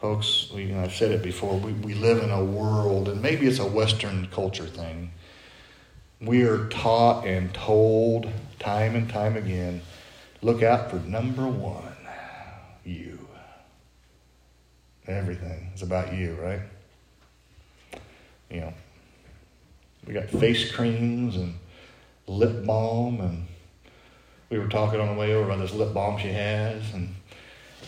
Folks, 0.00 0.48
we, 0.54 0.72
I've 0.74 0.94
said 0.94 1.10
it 1.10 1.22
before, 1.22 1.58
we, 1.58 1.72
we 1.72 1.94
live 1.94 2.22
in 2.22 2.30
a 2.30 2.44
world, 2.44 3.08
and 3.08 3.20
maybe 3.20 3.48
it's 3.48 3.58
a 3.58 3.66
Western 3.66 4.28
culture 4.28 4.66
thing. 4.66 5.10
We 6.20 6.42
are 6.42 6.68
taught 6.68 7.26
and 7.26 7.52
told 7.52 8.30
time 8.60 8.94
and 8.94 9.08
time 9.08 9.36
again 9.36 9.82
look 10.40 10.62
out 10.62 10.90
for 10.90 10.98
number 11.00 11.46
one 11.48 11.96
you. 12.84 13.18
Everything 15.06 15.70
is 15.74 15.82
about 15.82 16.14
you, 16.14 16.34
right? 16.40 16.60
You 18.50 18.60
know, 18.60 18.74
we 20.06 20.14
got 20.14 20.28
face 20.28 20.70
creams 20.70 21.36
and 21.36 21.54
lip 22.26 22.64
balm, 22.64 23.20
and 23.20 23.46
we 24.48 24.58
were 24.58 24.68
talking 24.68 25.00
on 25.00 25.08
the 25.08 25.14
way 25.14 25.34
over 25.34 25.50
about 25.50 25.60
this 25.60 25.72
lip 25.72 25.92
balm 25.92 26.18
she 26.18 26.28
has, 26.28 26.94
and 26.94 27.14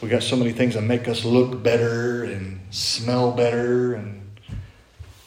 we 0.02 0.08
got 0.08 0.22
so 0.22 0.36
many 0.36 0.52
things 0.52 0.74
that 0.74 0.82
make 0.82 1.08
us 1.08 1.24
look 1.24 1.62
better 1.62 2.24
and 2.24 2.60
smell 2.70 3.32
better, 3.32 3.94
and 3.94 4.22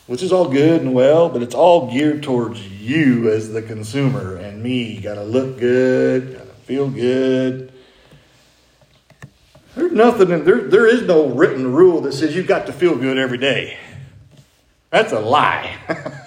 which 0.07 0.23
is 0.23 0.31
all 0.31 0.49
good 0.49 0.81
and 0.81 0.93
well, 0.93 1.29
but 1.29 1.43
it's 1.43 1.53
all 1.53 1.91
geared 1.91 2.23
towards 2.23 2.65
you 2.67 3.29
as 3.29 3.51
the 3.51 3.61
consumer 3.61 4.35
and 4.35 4.63
me. 4.63 4.99
Got 4.99 5.15
to 5.15 5.23
look 5.23 5.59
good, 5.59 6.33
got 6.33 6.47
to 6.47 6.53
feel 6.65 6.89
good. 6.89 7.71
There's 9.75 9.91
nothing, 9.91 10.31
in, 10.31 10.43
there, 10.43 10.61
there 10.61 10.87
is 10.87 11.03
no 11.03 11.27
written 11.27 11.71
rule 11.73 12.01
that 12.01 12.13
says 12.13 12.35
you've 12.35 12.47
got 12.47 12.65
to 12.67 12.73
feel 12.73 12.95
good 12.95 13.17
every 13.17 13.37
day. 13.37 13.77
That's 14.89 15.11
a 15.11 15.19
lie. 15.19 15.77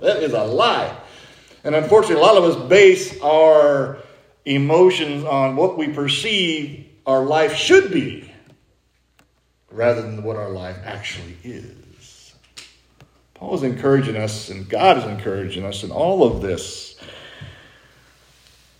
That 0.00 0.22
is 0.22 0.32
a 0.32 0.44
lie. 0.44 0.96
And 1.64 1.74
unfortunately, 1.74 2.22
a 2.22 2.24
lot 2.24 2.36
of 2.36 2.44
us 2.44 2.68
base 2.68 3.20
our 3.20 3.98
emotions 4.44 5.24
on 5.24 5.56
what 5.56 5.76
we 5.76 5.88
perceive 5.88 6.87
our 7.08 7.24
life 7.24 7.54
should 7.54 7.90
be 7.90 8.30
rather 9.70 10.02
than 10.02 10.22
what 10.22 10.36
our 10.36 10.50
life 10.50 10.76
actually 10.84 11.38
is. 11.42 12.34
Paul 13.32 13.54
is 13.54 13.62
encouraging 13.62 14.16
us, 14.16 14.50
and 14.50 14.68
God 14.68 14.98
is 14.98 15.04
encouraging 15.04 15.64
us 15.64 15.82
in 15.84 15.90
all 15.90 16.22
of 16.22 16.42
this. 16.42 16.98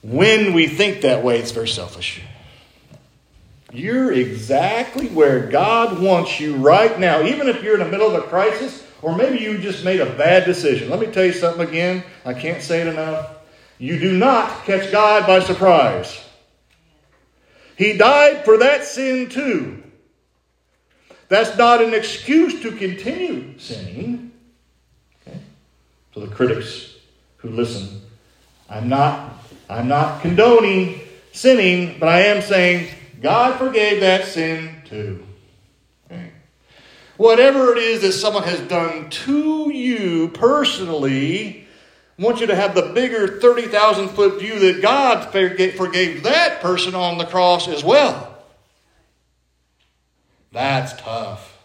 When 0.03 0.53
we 0.53 0.67
think 0.67 1.01
that 1.01 1.25
way, 1.25 1.39
it's 1.39 1.53
very 1.53 1.69
selfish. 1.69 2.21
You're 3.73 4.13
exactly 4.13 5.09
where 5.09 5.47
God 5.47 5.99
wants 5.99 6.39
you 6.39 6.57
right 6.57 6.99
now. 7.01 7.23
Even 7.23 7.49
if 7.49 7.63
you're 7.63 7.75
in 7.75 7.81
the 7.81 7.91
middle 7.91 8.15
of 8.15 8.23
a 8.23 8.27
crisis, 8.27 8.85
or 9.01 9.17
maybe 9.17 9.39
you 9.39 9.57
just 9.57 9.85
made 9.85 10.01
a 10.01 10.13
bad 10.17 10.45
decision. 10.45 10.91
Let 10.91 11.01
me 11.01 11.07
tell 11.07 11.25
you 11.25 11.33
something 11.33 11.67
again. 11.67 12.05
I 12.27 12.35
can't 12.35 12.63
say 12.63 12.83
it 12.83 12.89
enough. 12.89 13.37
You 13.79 13.99
do 13.99 14.19
not 14.19 14.65
catch 14.65 14.93
God 14.93 15.27
by 15.27 15.41
surprise. 15.41 16.28
He 17.79 17.97
died 17.97 18.45
for 18.45 18.59
that 18.59 18.83
sin 18.83 19.29
too. 19.29 19.85
That's 21.29 21.57
not 21.57 21.81
an 21.81 21.95
excuse 21.95 22.61
to 22.63 22.73
continue 22.73 23.57
sinning. 23.61 24.33
Okay? 25.23 25.39
So 26.13 26.21
the 26.21 26.35
critics 26.35 26.97
who 27.37 27.51
listen, 27.51 28.03
I'm 28.69 28.89
not, 28.89 29.45
I'm 29.71 29.87
not 29.87 30.23
condoning 30.23 31.03
sinning, 31.31 32.01
but 32.01 32.09
I 32.09 32.23
am 32.23 32.43
saying 32.43 32.93
God 33.23 33.59
forgave 33.59 34.01
that 34.01 34.25
sin 34.25 34.83
too. 34.85 35.25
Whatever 37.17 37.73
it 37.73 37.79
is 37.79 38.03
that 38.03 38.13
someone 38.13 38.43
has 38.43 38.61
done 38.63 39.09
to 39.11 39.71
you 39.73 40.31
personally, 40.31 41.68
want 42.19 42.41
you 42.41 42.49
to 42.49 42.55
have 42.57 42.75
the 42.75 42.83
bigger 42.83 43.41
30,000 43.41 44.09
foot 44.09 44.41
view 44.41 44.59
that 44.59 44.83
God 44.83 45.31
forgave 45.33 46.23
that 46.25 46.61
person 46.61 46.95
on 46.95 47.19
the 47.19 47.25
cross 47.25 47.69
as 47.69 47.85
well. 47.85 48.37
That's 50.53 50.93
tough. 51.01 51.57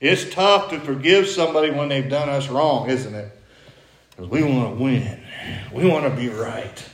It's 0.00 0.28
tough 0.28 0.70
to 0.70 0.80
forgive 0.80 1.28
somebody 1.28 1.70
when 1.70 1.88
they've 1.88 2.08
done 2.08 2.28
us 2.28 2.48
wrong, 2.48 2.90
isn't 2.90 3.14
it? 3.14 3.30
Because 4.10 4.28
we 4.28 4.42
want 4.42 4.76
to 4.76 4.82
win, 4.82 5.20
we 5.72 5.86
want 5.86 6.04
to 6.04 6.10
be 6.10 6.28
right. 6.28 6.84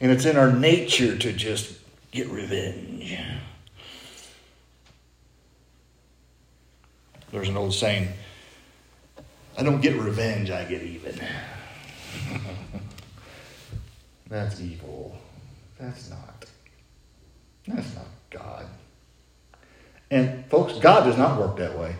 And 0.00 0.12
it's 0.12 0.26
in 0.26 0.36
our 0.36 0.52
nature 0.52 1.16
to 1.16 1.32
just 1.32 1.78
get 2.10 2.28
revenge. 2.28 3.18
There's 7.32 7.48
an 7.48 7.56
old 7.56 7.74
saying 7.74 8.08
I 9.56 9.62
don't 9.62 9.80
get 9.80 9.96
revenge, 9.96 10.50
I 10.50 10.64
get 10.64 10.82
even. 10.82 11.18
That's 14.28 14.60
evil. 14.60 15.16
That's 15.78 16.10
not. 16.10 16.46
That's 17.66 17.94
not 17.94 18.06
God. 18.30 18.66
And 20.10 20.44
folks, 20.46 20.78
God 20.78 21.04
does 21.04 21.18
not 21.18 21.38
work 21.38 21.56
that 21.58 21.78
way. 21.78 21.96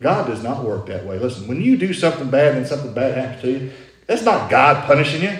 God 0.00 0.26
does 0.26 0.42
not 0.42 0.64
work 0.64 0.86
that 0.86 1.04
way. 1.04 1.18
Listen, 1.18 1.48
when 1.48 1.60
you 1.60 1.76
do 1.76 1.92
something 1.92 2.30
bad 2.30 2.56
and 2.56 2.66
something 2.66 2.94
bad 2.94 3.16
happens 3.16 3.42
to 3.42 3.50
you, 3.50 3.72
that's 4.06 4.22
not 4.22 4.50
God 4.50 4.86
punishing 4.86 5.22
you. 5.22 5.36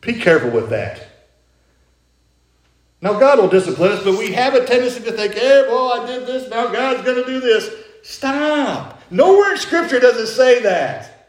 Be 0.00 0.14
careful 0.14 0.50
with 0.50 0.70
that. 0.70 1.06
Now, 3.02 3.18
God 3.18 3.38
will 3.38 3.48
discipline 3.48 3.92
us, 3.92 4.04
but 4.04 4.18
we 4.18 4.32
have 4.32 4.54
a 4.54 4.64
tendency 4.64 5.02
to 5.04 5.12
think, 5.12 5.34
hey, 5.34 5.64
well, 5.68 6.02
I 6.02 6.06
did 6.06 6.26
this, 6.26 6.50
now 6.50 6.70
God's 6.70 7.02
going 7.02 7.16
to 7.16 7.24
do 7.24 7.40
this. 7.40 7.70
Stop. 8.02 9.00
Nowhere 9.10 9.52
in 9.52 9.58
Scripture 9.58 10.00
does 10.00 10.16
it 10.16 10.26
say 10.26 10.62
that. 10.62 11.19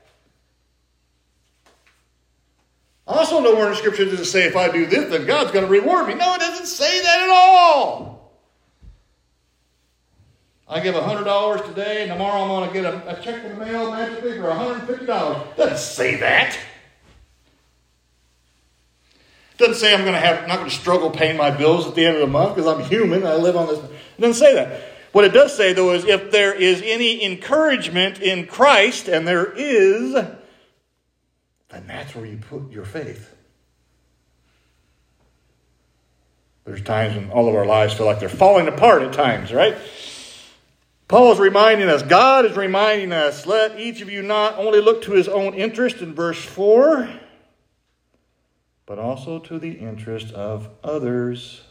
Also, 3.11 3.41
nowhere 3.41 3.69
in 3.69 3.75
Scripture 3.75 4.05
does 4.05 4.21
it 4.21 4.25
say 4.25 4.45
if 4.45 4.55
I 4.55 4.71
do 4.71 4.85
this, 4.85 5.09
then 5.09 5.25
God's 5.25 5.51
going 5.51 5.65
to 5.65 5.71
reward 5.71 6.07
me. 6.07 6.13
No, 6.13 6.33
it 6.35 6.39
doesn't 6.39 6.65
say 6.65 7.01
that 7.01 7.23
at 7.23 7.29
all. 7.29 8.31
I 10.65 10.79
give 10.79 10.95
$100 10.95 11.65
today, 11.65 12.03
and 12.03 12.11
tomorrow 12.11 12.41
I'm 12.41 12.47
going 12.47 12.69
to 12.69 12.73
get 12.73 12.85
a, 12.85 13.19
a 13.19 13.21
check 13.21 13.43
in 13.43 13.59
the 13.59 13.65
mail 13.65 13.91
magically 13.91 14.37
for 14.37 14.43
$150. 14.43 15.57
Doesn't 15.57 15.77
say 15.77 16.15
that. 16.21 16.57
Doesn't 19.57 19.75
say 19.75 19.93
I'm 19.93 20.01
going 20.01 20.13
to 20.13 20.19
have 20.19 20.47
not 20.47 20.59
going 20.59 20.69
to 20.69 20.75
struggle 20.75 21.09
paying 21.11 21.35
my 21.35 21.51
bills 21.51 21.87
at 21.87 21.95
the 21.95 22.05
end 22.05 22.15
of 22.15 22.21
the 22.21 22.27
month 22.27 22.55
because 22.55 22.73
I'm 22.73 22.81
human. 22.85 23.25
I 23.25 23.35
live 23.35 23.57
on 23.57 23.67
this. 23.67 23.79
It 23.79 24.21
doesn't 24.21 24.35
say 24.35 24.55
that. 24.55 24.83
What 25.11 25.25
it 25.25 25.33
does 25.33 25.53
say 25.53 25.73
though 25.73 25.91
is 25.91 26.05
if 26.05 26.31
there 26.31 26.53
is 26.53 26.81
any 26.85 27.25
encouragement 27.25 28.21
in 28.21 28.47
Christ, 28.47 29.09
and 29.09 29.27
there 29.27 29.51
is, 29.51 30.15
then 31.71 31.87
that's 31.87 32.15
where 32.15 32.25
you 32.25 32.37
put 32.37 32.71
your 32.71 32.85
faith. 32.85 33.33
There's 36.65 36.81
times 36.81 37.15
when 37.15 37.31
all 37.31 37.49
of 37.49 37.55
our 37.55 37.65
lives 37.65 37.93
feel 37.93 38.05
like 38.05 38.19
they're 38.19 38.29
falling 38.29 38.67
apart 38.67 39.01
at 39.01 39.13
times, 39.13 39.51
right? 39.51 39.75
Paul 41.07 41.33
is 41.33 41.39
reminding 41.39 41.89
us, 41.89 42.03
God 42.03 42.45
is 42.45 42.55
reminding 42.55 43.11
us, 43.11 43.45
let 43.45 43.79
each 43.79 44.01
of 44.01 44.09
you 44.09 44.21
not 44.21 44.57
only 44.57 44.79
look 44.79 45.01
to 45.03 45.11
his 45.11 45.27
own 45.27 45.53
interest 45.53 45.97
in 45.97 46.13
verse 46.13 46.41
4, 46.41 47.09
but 48.85 48.99
also 48.99 49.39
to 49.39 49.59
the 49.59 49.71
interest 49.71 50.31
of 50.31 50.69
others. 50.83 51.63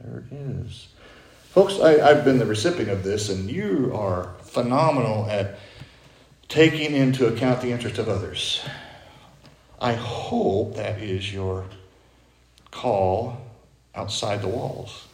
There 0.00 0.24
it 0.30 0.34
is. 0.34 0.88
Folks, 1.50 1.80
I, 1.80 2.14
have 2.14 2.24
been 2.24 2.38
the 2.38 2.46
recipient 2.46 2.90
of 2.90 3.02
this, 3.02 3.28
and 3.28 3.50
you 3.50 3.92
are 3.94 4.34
phenomenal 4.42 5.26
at 5.28 5.58
taking 6.48 6.94
into 6.94 7.26
account 7.26 7.60
the 7.60 7.72
interest 7.72 7.98
of 7.98 8.08
others. 8.08 8.62
I 9.78 9.94
hope 9.94 10.76
that 10.76 11.02
is 11.02 11.32
your 11.32 11.64
call 12.70 13.38
outside 13.94 14.42
the 14.42 14.48
walls. 14.48 15.06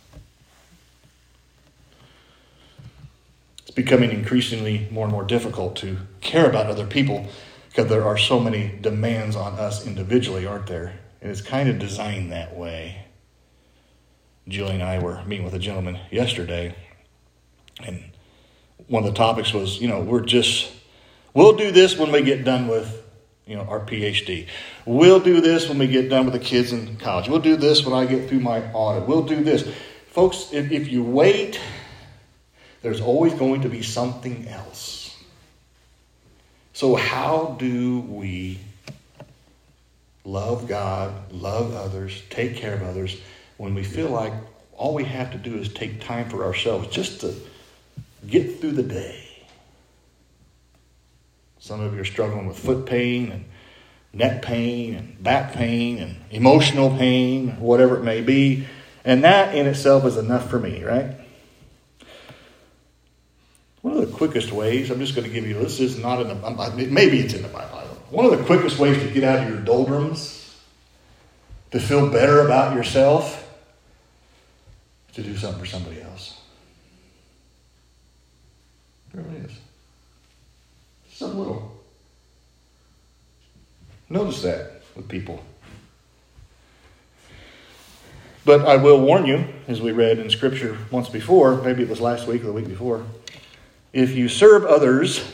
It's 3.61 3.71
becoming 3.71 4.11
increasingly 4.11 4.89
more 4.91 5.05
and 5.05 5.13
more 5.13 5.25
difficult 5.25 5.77
to 5.77 5.99
care 6.21 6.49
about 6.49 6.67
other 6.67 6.87
people 6.87 7.27
because 7.69 7.89
there 7.89 8.05
are 8.05 8.19
so 8.19 8.39
many 8.39 8.79
demands 8.81 9.35
on 9.35 9.55
us 9.55 9.87
individually, 9.87 10.47
aren't 10.47 10.67
there? 10.67 10.95
And 11.21 11.31
it's 11.31 11.41
kind 11.41 11.69
of 11.69 11.79
designed 11.79 12.31
that 12.33 12.55
way. 12.55 13.07
Julie 14.47 14.75
and 14.75 14.83
I 14.83 14.99
were 14.99 15.25
meeting 15.25 15.45
with 15.45 15.55
a 15.55 15.59
gentleman 15.59 15.99
yesterday, 16.11 16.75
and 17.83 18.03
one 18.89 19.05
of 19.05 19.11
the 19.13 19.17
topics 19.17 19.53
was, 19.53 19.81
you 19.81 19.89
know, 19.89 20.01
we're 20.01 20.21
just, 20.21 20.71
we'll 21.33 21.57
do 21.57 21.71
this 21.71 21.97
when 21.97 22.11
we 22.11 22.23
get 22.23 22.45
done 22.45 22.67
with, 22.67 23.02
you 23.47 23.57
know, 23.57 23.63
our 23.63 23.81
PhD. 23.81 24.47
We'll 24.87 25.21
do 25.21 25.41
this 25.41 25.69
when 25.69 25.79
we 25.79 25.89
get 25.89 26.09
done 26.09 26.25
with 26.25 26.35
the 26.35 26.41
kids 26.41 26.73
in 26.73 26.97
college. 26.97 27.29
We'll 27.29 27.41
do 27.41 27.57
this 27.57 27.85
when 27.85 27.95
I 27.95 28.07
get 28.07 28.29
through 28.29 28.41
my 28.41 28.63
audit. 28.73 29.09
We'll 29.09 29.25
do 29.25 29.43
this. 29.43 29.69
Folks, 30.09 30.53
if, 30.53 30.71
if 30.71 30.89
you 30.89 31.03
wait, 31.03 31.61
there's 32.83 33.01
always 33.01 33.35
going 33.35 33.63
to 33.63 33.69
be 33.69 33.83
something 33.83 34.47
else. 34.49 35.17
So, 36.73 36.95
how 36.95 37.57
do 37.59 38.01
we 38.01 38.59
love 40.25 40.69
God, 40.69 41.33
love 41.33 41.75
others, 41.75 42.23
take 42.31 42.57
care 42.57 42.75
of 42.75 42.83
others, 42.83 43.21
when 43.57 43.75
we 43.75 43.83
feel 43.83 44.09
like 44.09 44.33
all 44.77 44.95
we 44.95 45.05
have 45.05 45.33
to 45.33 45.39
do 45.39 45.57
is 45.57 45.73
take 45.73 46.01
time 46.01 46.29
for 46.29 46.45
ourselves 46.45 46.89
just 46.89 47.21
to 47.21 47.35
get 48.27 48.61
through 48.61 48.73
the 48.73 48.83
day. 48.83 49.22
Some 51.63 51.81
of 51.81 51.95
you 51.95 52.01
are 52.01 52.05
struggling 52.05 52.49
with 52.49 52.59
foot 52.59 52.87
pain 52.87 53.31
and 53.31 53.45
neck 54.13 54.43
pain 54.43 54.97
and 54.97 55.23
back 55.23 55.53
pain 55.53 55.99
and 55.99 56.17
emotional 56.33 56.91
pain, 56.91 57.61
whatever 57.61 57.99
it 57.99 58.03
may 58.03 58.21
be. 58.21 58.67
And 59.05 59.23
that 59.23 59.55
in 59.55 59.69
itself 59.69 60.05
is 60.05 60.17
enough 60.17 60.51
for 60.51 60.59
me, 60.59 60.83
right? 60.83 61.15
One 63.83 63.95
of 63.95 64.01
the 64.01 64.13
quickest 64.13 64.51
ways, 64.51 64.91
I'm 64.91 64.99
just 64.99 65.15
going 65.15 65.29
to 65.29 65.33
give 65.33 65.47
you 65.47 65.55
this 65.55 65.79
is 65.79 65.97
not 65.97 66.21
in 66.21 66.27
the, 66.27 66.87
maybe 66.91 67.21
it's 67.21 67.35
in 67.35 67.43
the 67.43 67.49
Bible. 67.49 67.79
One 68.11 68.25
of 68.25 68.37
the 68.37 68.45
quickest 68.45 68.81
ways 68.81 69.01
to 69.01 69.09
get 69.09 69.23
out 69.23 69.45
of 69.45 69.49
your 69.49 69.61
doldrums, 69.61 70.59
to 71.71 71.79
feel 71.79 72.11
better 72.11 72.45
about 72.45 72.75
yourself, 72.75 73.39
to 75.15 75.23
do 75.23 75.37
something 75.37 75.61
for 75.61 75.67
somebody 75.67 76.03
else. 76.03 76.41
It 79.15 79.21
really 79.21 79.37
is. 79.45 79.53
Something 81.13 81.39
little. 81.39 81.73
Notice 84.09 84.43
that 84.43 84.83
with 84.95 85.09
people. 85.09 85.43
But 88.45 88.67
I 88.67 88.77
will 88.77 89.01
warn 89.01 89.25
you, 89.25 89.45
as 89.69 89.81
we 89.81 89.93
read 89.93 90.19
in 90.19 90.29
Scripture 90.29 90.77
once 90.91 91.09
before, 91.09 91.63
maybe 91.63 91.83
it 91.83 91.89
was 91.89 92.01
last 92.01 92.27
week 92.27 92.43
or 92.43 92.47
the 92.47 92.53
week 92.53 92.69
before, 92.69 93.05
if 93.93 94.11
you 94.15 94.29
serve 94.29 94.65
others 94.65 95.25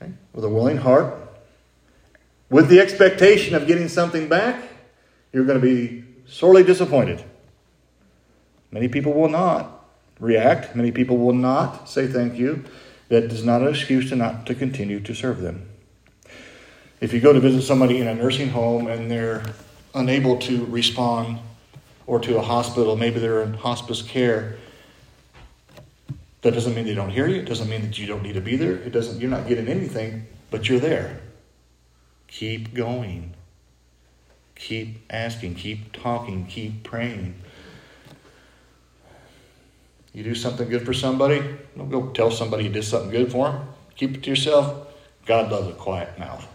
okay, 0.00 0.12
with 0.32 0.44
a 0.44 0.48
willing 0.48 0.78
heart, 0.78 1.14
with 2.50 2.68
the 2.68 2.80
expectation 2.80 3.54
of 3.54 3.66
getting 3.66 3.88
something 3.88 4.28
back, 4.28 4.62
you're 5.32 5.44
going 5.44 5.60
to 5.60 5.64
be 5.64 6.04
sorely 6.26 6.64
disappointed. 6.64 7.22
Many 8.70 8.88
people 8.88 9.12
will 9.12 9.28
not 9.28 9.86
react. 10.18 10.74
Many 10.74 10.90
people 10.90 11.16
will 11.16 11.34
not 11.34 11.88
say 11.88 12.06
thank 12.06 12.36
you. 12.36 12.64
That 13.08 13.24
is 13.24 13.44
not 13.44 13.62
an 13.62 13.68
excuse 13.68 14.08
to 14.08 14.16
not 14.16 14.46
to 14.46 14.54
continue 14.54 15.00
to 15.00 15.14
serve 15.14 15.40
them. 15.40 15.68
If 17.00 17.12
you 17.12 17.20
go 17.20 17.32
to 17.32 17.40
visit 17.40 17.62
somebody 17.62 17.98
in 17.98 18.06
a 18.06 18.14
nursing 18.14 18.50
home 18.50 18.86
and 18.86 19.10
they're 19.10 19.44
unable 19.94 20.38
to 20.38 20.64
respond, 20.66 21.40
or 22.06 22.18
to 22.20 22.36
a 22.36 22.42
hospital, 22.42 22.96
maybe 22.96 23.20
they're 23.20 23.42
in 23.42 23.54
hospice 23.54 24.02
care, 24.02 24.56
that 26.42 26.52
doesn't 26.52 26.74
mean 26.74 26.84
they 26.84 26.94
don't 26.94 27.10
hear 27.10 27.26
you. 27.26 27.36
It 27.36 27.46
doesn't 27.46 27.68
mean 27.68 27.82
that 27.82 27.98
you 27.98 28.06
don't 28.06 28.22
need 28.22 28.34
to 28.34 28.40
be 28.40 28.56
there. 28.56 28.72
It 28.72 28.90
doesn't. 28.90 29.20
You're 29.20 29.30
not 29.30 29.46
getting 29.46 29.68
anything, 29.68 30.26
but 30.50 30.68
you're 30.68 30.80
there. 30.80 31.20
Keep 32.26 32.74
going. 32.74 33.34
Keep 34.56 34.98
asking. 35.08 35.54
Keep 35.54 35.92
talking. 35.92 36.46
Keep 36.46 36.82
praying. 36.82 37.36
You 40.12 40.22
do 40.22 40.34
something 40.34 40.68
good 40.68 40.84
for 40.84 40.92
somebody, 40.92 41.42
don't 41.76 41.90
go 41.90 42.08
tell 42.10 42.30
somebody 42.30 42.64
you 42.64 42.70
did 42.70 42.84
something 42.84 43.10
good 43.10 43.32
for 43.32 43.50
them. 43.50 43.68
Keep 43.96 44.16
it 44.16 44.22
to 44.24 44.30
yourself. 44.30 44.88
God 45.24 45.50
loves 45.50 45.68
a 45.68 45.72
quiet 45.72 46.18
mouth. 46.18 46.46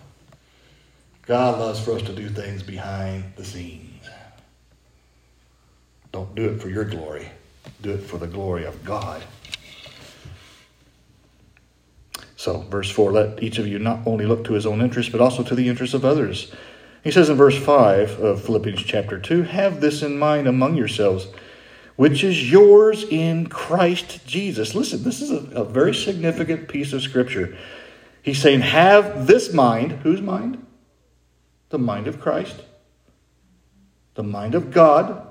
God 1.26 1.60
loves 1.60 1.80
for 1.80 1.94
us 1.94 2.02
to 2.04 2.14
do 2.14 2.30
things 2.30 2.64
behind 2.64 3.24
the 3.36 3.44
scenes. 3.44 4.08
Don't 6.12 6.34
do 6.36 6.50
it 6.50 6.62
for 6.62 6.70
your 6.70 6.86
glory, 6.86 7.30
do 7.82 7.92
it 7.92 8.04
for 8.04 8.18
the 8.18 8.28
glory 8.28 8.66
of 8.66 8.84
God. 8.86 9.22
So, 12.36 12.60
verse 12.62 12.90
4 12.90 13.12
let 13.12 13.44
each 13.44 13.58
of 13.58 13.68
you 13.68 13.80
not 13.80 14.00
only 14.06 14.26
look 14.26 14.46
to 14.46 14.54
his 14.54 14.66
own 14.66 14.82
interest, 14.82 15.12
but 15.12 15.22
also 15.22 15.44
to 15.44 15.56
the 15.56 15.68
interests 15.68 15.96
of 15.96 16.06
others. 16.06 16.52
He 17.04 17.12
says 17.12 17.30
in 17.30 17.36
verse 17.36 17.58
5 17.58 18.20
of 18.20 18.42
Philippians 18.42 18.84
chapter 18.84 19.20
2 19.20 19.44
Have 19.44 19.82
this 19.82 20.02
in 20.02 20.18
mind 20.18 20.48
among 20.48 20.76
yourselves 20.76 21.28
which 21.98 22.24
is 22.24 22.50
yours 22.50 23.04
in 23.04 23.48
Christ 23.48 24.26
Jesus. 24.26 24.74
Listen, 24.74 25.04
this 25.04 25.20
is 25.20 25.32
a, 25.32 25.62
a 25.62 25.66
very 25.66 25.94
significant 25.94 26.70
piece 26.70 26.94
of 26.94 27.02
scripture. 27.02 27.58
He's 28.22 28.40
saying, 28.42 28.62
Have 28.62 29.28
this 29.28 29.52
mind. 29.52 29.94
Whose 30.04 30.22
mind? 30.22 30.66
The 31.70 31.80
mind 31.80 32.08
of 32.08 32.22
Christ, 32.22 32.56
the 34.14 34.24
mind 34.24 34.56
of 34.56 34.72
God, 34.72 35.28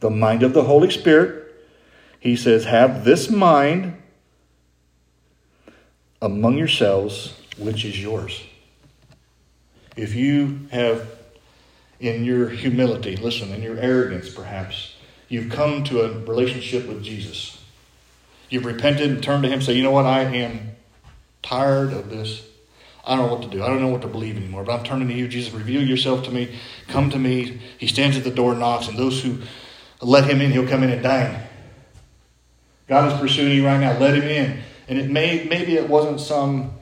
the 0.00 0.10
mind 0.10 0.42
of 0.42 0.52
the 0.52 0.64
Holy 0.64 0.90
Spirit. 0.90 1.46
He 2.20 2.36
says, 2.36 2.64
Have 2.64 3.04
this 3.04 3.30
mind 3.30 4.02
among 6.20 6.58
yourselves, 6.58 7.40
which 7.56 7.84
is 7.84 8.02
yours. 8.02 8.42
If 9.96 10.14
you 10.14 10.60
have, 10.70 11.08
in 12.00 12.24
your 12.24 12.48
humility, 12.48 13.16
listen, 13.16 13.52
in 13.52 13.62
your 13.62 13.78
arrogance 13.78 14.28
perhaps, 14.28 14.94
You've 15.28 15.50
come 15.50 15.84
to 15.84 16.02
a 16.02 16.20
relationship 16.20 16.86
with 16.86 17.02
Jesus. 17.02 17.62
You've 18.48 18.64
repented 18.64 19.10
and 19.10 19.22
turned 19.22 19.42
to 19.42 19.48
Him, 19.48 19.60
say, 19.60 19.74
you 19.74 19.82
know 19.82 19.90
what, 19.90 20.06
I 20.06 20.22
am 20.22 20.76
tired 21.42 21.92
of 21.92 22.08
this. 22.08 22.44
I 23.04 23.16
don't 23.16 23.26
know 23.26 23.34
what 23.34 23.42
to 23.42 23.48
do. 23.48 23.62
I 23.62 23.68
don't 23.68 23.80
know 23.80 23.88
what 23.88 24.02
to 24.02 24.08
believe 24.08 24.36
anymore. 24.36 24.64
But 24.64 24.78
I'm 24.78 24.84
turning 24.84 25.08
to 25.08 25.14
you, 25.14 25.28
Jesus. 25.28 25.52
Reveal 25.52 25.82
yourself 25.82 26.24
to 26.24 26.30
me. 26.30 26.58
Come 26.88 27.10
to 27.10 27.18
me. 27.18 27.58
He 27.78 27.86
stands 27.86 28.16
at 28.18 28.24
the 28.24 28.30
door 28.30 28.50
and 28.50 28.60
knocks, 28.60 28.88
and 28.88 28.98
those 28.98 29.22
who 29.22 29.38
let 30.02 30.28
him 30.28 30.40
in, 30.40 30.50
he'll 30.50 30.68
come 30.68 30.82
in 30.82 30.90
and 30.90 31.02
dine. 31.02 31.42
God 32.86 33.12
is 33.12 33.18
pursuing 33.18 33.52
you 33.52 33.66
right 33.66 33.80
now. 33.80 33.98
Let 33.98 34.14
him 34.14 34.24
in. 34.24 34.60
And 34.88 34.98
it 34.98 35.10
may 35.10 35.44
maybe 35.44 35.76
it 35.76 35.88
wasn't 35.88 36.20
some 36.20 36.72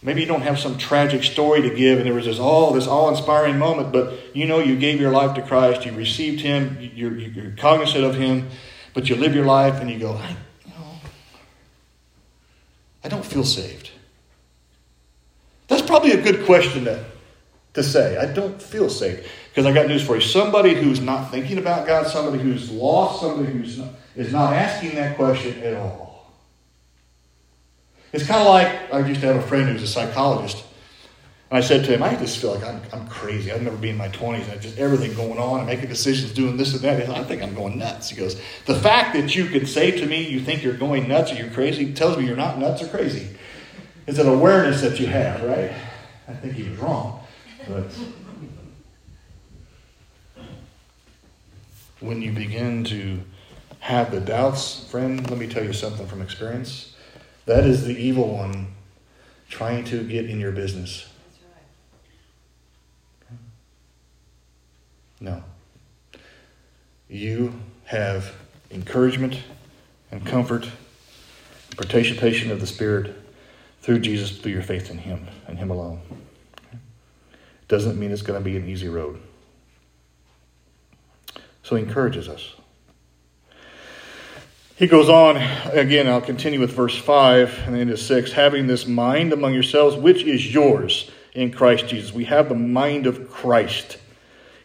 Maybe 0.00 0.20
you 0.20 0.26
don't 0.26 0.42
have 0.42 0.60
some 0.60 0.78
tragic 0.78 1.24
story 1.24 1.62
to 1.62 1.74
give, 1.74 1.98
and 1.98 2.06
there 2.06 2.14
was 2.14 2.26
this 2.26 2.38
all 2.38 2.72
this 2.72 2.86
awe-inspiring 2.86 3.58
moment, 3.58 3.92
but 3.92 4.14
you 4.34 4.46
know 4.46 4.60
you 4.60 4.78
gave 4.78 5.00
your 5.00 5.10
life 5.10 5.34
to 5.34 5.42
Christ, 5.42 5.84
you 5.84 5.92
received 5.92 6.40
Him, 6.40 6.78
you're, 6.94 7.18
you're 7.18 7.50
cognizant 7.52 8.04
of 8.04 8.14
Him, 8.14 8.48
but 8.94 9.08
you 9.08 9.16
live 9.16 9.34
your 9.34 9.44
life 9.44 9.80
and 9.80 9.90
you 9.90 9.98
go, 9.98 10.12
I, 10.12 10.36
I 13.02 13.08
don't 13.08 13.24
feel 13.24 13.44
saved. 13.44 13.90
That's 15.66 15.82
probably 15.82 16.12
a 16.12 16.22
good 16.22 16.46
question 16.46 16.84
to, 16.84 17.04
to 17.74 17.82
say. 17.82 18.16
I 18.16 18.32
don't 18.32 18.60
feel 18.62 18.88
saved. 18.88 19.28
Because 19.48 19.66
I 19.66 19.72
got 19.72 19.88
news 19.88 20.06
for 20.06 20.14
you. 20.14 20.20
Somebody 20.20 20.74
who's 20.74 21.00
not 21.00 21.30
thinking 21.30 21.58
about 21.58 21.86
God, 21.86 22.06
somebody 22.06 22.42
who's 22.42 22.70
lost, 22.70 23.20
somebody 23.20 23.52
who's 23.52 23.78
not, 23.78 23.90
is 24.14 24.32
not 24.32 24.52
asking 24.52 24.94
that 24.94 25.16
question 25.16 25.60
at 25.62 25.74
all 25.74 26.07
it's 28.12 28.26
kind 28.26 28.40
of 28.40 28.46
like 28.46 28.92
I 28.92 29.06
used 29.06 29.20
to 29.20 29.26
have 29.26 29.36
a 29.36 29.46
friend 29.46 29.66
who 29.66 29.74
was 29.74 29.82
a 29.82 29.86
psychologist. 29.86 30.64
And 31.50 31.56
I 31.56 31.60
said 31.62 31.84
to 31.86 31.94
him, 31.94 32.02
I 32.02 32.14
just 32.16 32.38
feel 32.38 32.54
like 32.54 32.64
I'm, 32.64 32.80
I'm 32.92 33.08
crazy. 33.08 33.50
I've 33.50 33.62
never 33.62 33.76
been 33.76 33.90
in 33.90 33.96
my 33.96 34.08
20s. 34.08 34.50
And 34.52 34.60
just 34.60 34.78
everything 34.78 35.14
going 35.14 35.38
on 35.38 35.60
and 35.60 35.66
making 35.66 35.88
decisions, 35.88 36.32
doing 36.32 36.58
this 36.58 36.74
and 36.74 36.82
that. 36.82 37.08
I 37.08 37.24
think 37.24 37.42
I'm 37.42 37.54
going 37.54 37.78
nuts. 37.78 38.10
He 38.10 38.16
goes, 38.16 38.40
The 38.66 38.74
fact 38.74 39.14
that 39.14 39.34
you 39.34 39.46
could 39.46 39.66
say 39.66 39.90
to 39.92 40.06
me 40.06 40.28
you 40.28 40.40
think 40.40 40.62
you're 40.62 40.76
going 40.76 41.08
nuts 41.08 41.32
or 41.32 41.36
you're 41.36 41.50
crazy 41.50 41.92
tells 41.94 42.18
me 42.18 42.26
you're 42.26 42.36
not 42.36 42.58
nuts 42.58 42.82
or 42.82 42.88
crazy. 42.88 43.28
It's 44.06 44.18
an 44.18 44.28
awareness 44.28 44.82
that 44.82 45.00
you 45.00 45.06
have, 45.06 45.42
right? 45.42 45.72
I 46.28 46.34
think 46.34 46.54
he 46.54 46.68
was 46.68 46.78
wrong. 46.78 47.20
But 47.66 47.90
when 52.00 52.22
you 52.22 52.32
begin 52.32 52.84
to 52.84 53.20
have 53.80 54.10
the 54.10 54.20
doubts, 54.20 54.88
friend, 54.90 55.28
let 55.30 55.38
me 55.38 55.46
tell 55.46 55.64
you 55.64 55.72
something 55.72 56.06
from 56.06 56.22
experience. 56.22 56.87
That 57.48 57.64
is 57.64 57.86
the 57.86 57.96
evil 57.96 58.28
one 58.28 58.74
trying 59.48 59.84
to 59.86 60.04
get 60.04 60.28
in 60.28 60.38
your 60.38 60.52
business. 60.52 61.08
No. 65.18 65.42
You 67.08 67.54
have 67.84 68.34
encouragement 68.70 69.38
and 70.10 70.26
comfort, 70.26 70.68
participation 71.74 72.50
of 72.50 72.60
the 72.60 72.66
Spirit 72.66 73.16
through 73.80 74.00
Jesus, 74.00 74.36
through 74.36 74.52
your 74.52 74.62
faith 74.62 74.90
in 74.90 74.98
Him 74.98 75.28
and 75.46 75.58
Him 75.58 75.70
alone. 75.70 76.02
Doesn't 77.66 77.98
mean 77.98 78.10
it's 78.10 78.20
going 78.20 78.38
to 78.38 78.44
be 78.44 78.58
an 78.58 78.68
easy 78.68 78.88
road. 78.88 79.22
So 81.62 81.76
He 81.76 81.82
encourages 81.82 82.28
us. 82.28 82.56
He 84.78 84.86
goes 84.86 85.08
on, 85.08 85.38
again, 85.72 86.06
I'll 86.06 86.20
continue 86.20 86.60
with 86.60 86.70
verse 86.70 86.96
5 86.96 87.64
and 87.66 87.74
then 87.74 87.82
into 87.82 87.96
6. 87.96 88.30
Having 88.30 88.68
this 88.68 88.86
mind 88.86 89.32
among 89.32 89.52
yourselves, 89.52 89.96
which 89.96 90.22
is 90.22 90.54
yours 90.54 91.10
in 91.34 91.50
Christ 91.50 91.88
Jesus. 91.88 92.12
We 92.12 92.26
have 92.26 92.48
the 92.48 92.54
mind 92.54 93.08
of 93.08 93.28
Christ. 93.28 93.98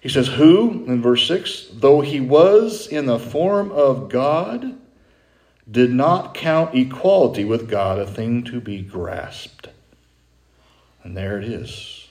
He 0.02 0.10
says, 0.10 0.28
Who, 0.28 0.86
in 0.86 1.02
verse 1.02 1.28
6, 1.28 1.70
though 1.74 2.02
he 2.02 2.20
was 2.20 2.86
in 2.86 3.08
the 3.08 3.18
form 3.18 3.72
of 3.72 4.08
God, 4.10 4.76
did 5.70 5.92
not 5.92 6.36
count 6.36 6.76
equality 6.76 7.44
with 7.44 7.68
God 7.68 7.98
a 7.98 8.06
thing 8.06 8.44
to 8.44 8.62
be 8.62 8.84
grasped. 8.84 9.70
And 11.02 11.18
there 11.18 11.40
it 11.40 11.46
is. 11.46 12.08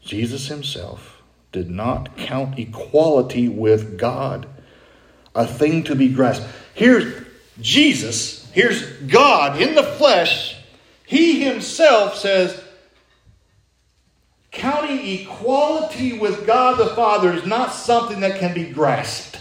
Jesus 0.00 0.46
himself 0.46 1.20
did 1.52 1.68
not 1.68 2.16
count 2.16 2.58
equality 2.58 3.50
with 3.50 3.98
God 3.98 4.46
a 5.34 5.46
thing 5.46 5.84
to 5.84 5.94
be 5.94 6.08
grasped. 6.08 6.46
Here's 6.74 7.22
Jesus, 7.60 8.50
here's 8.52 8.82
God 9.02 9.60
in 9.60 9.74
the 9.74 9.82
flesh. 9.82 10.56
He 11.06 11.42
himself 11.42 12.16
says, 12.16 12.62
counting 14.50 15.06
equality 15.06 16.18
with 16.18 16.46
God 16.46 16.78
the 16.78 16.94
Father 16.94 17.32
is 17.32 17.46
not 17.46 17.72
something 17.72 18.20
that 18.20 18.38
can 18.38 18.54
be 18.54 18.70
grasped. 18.70 19.38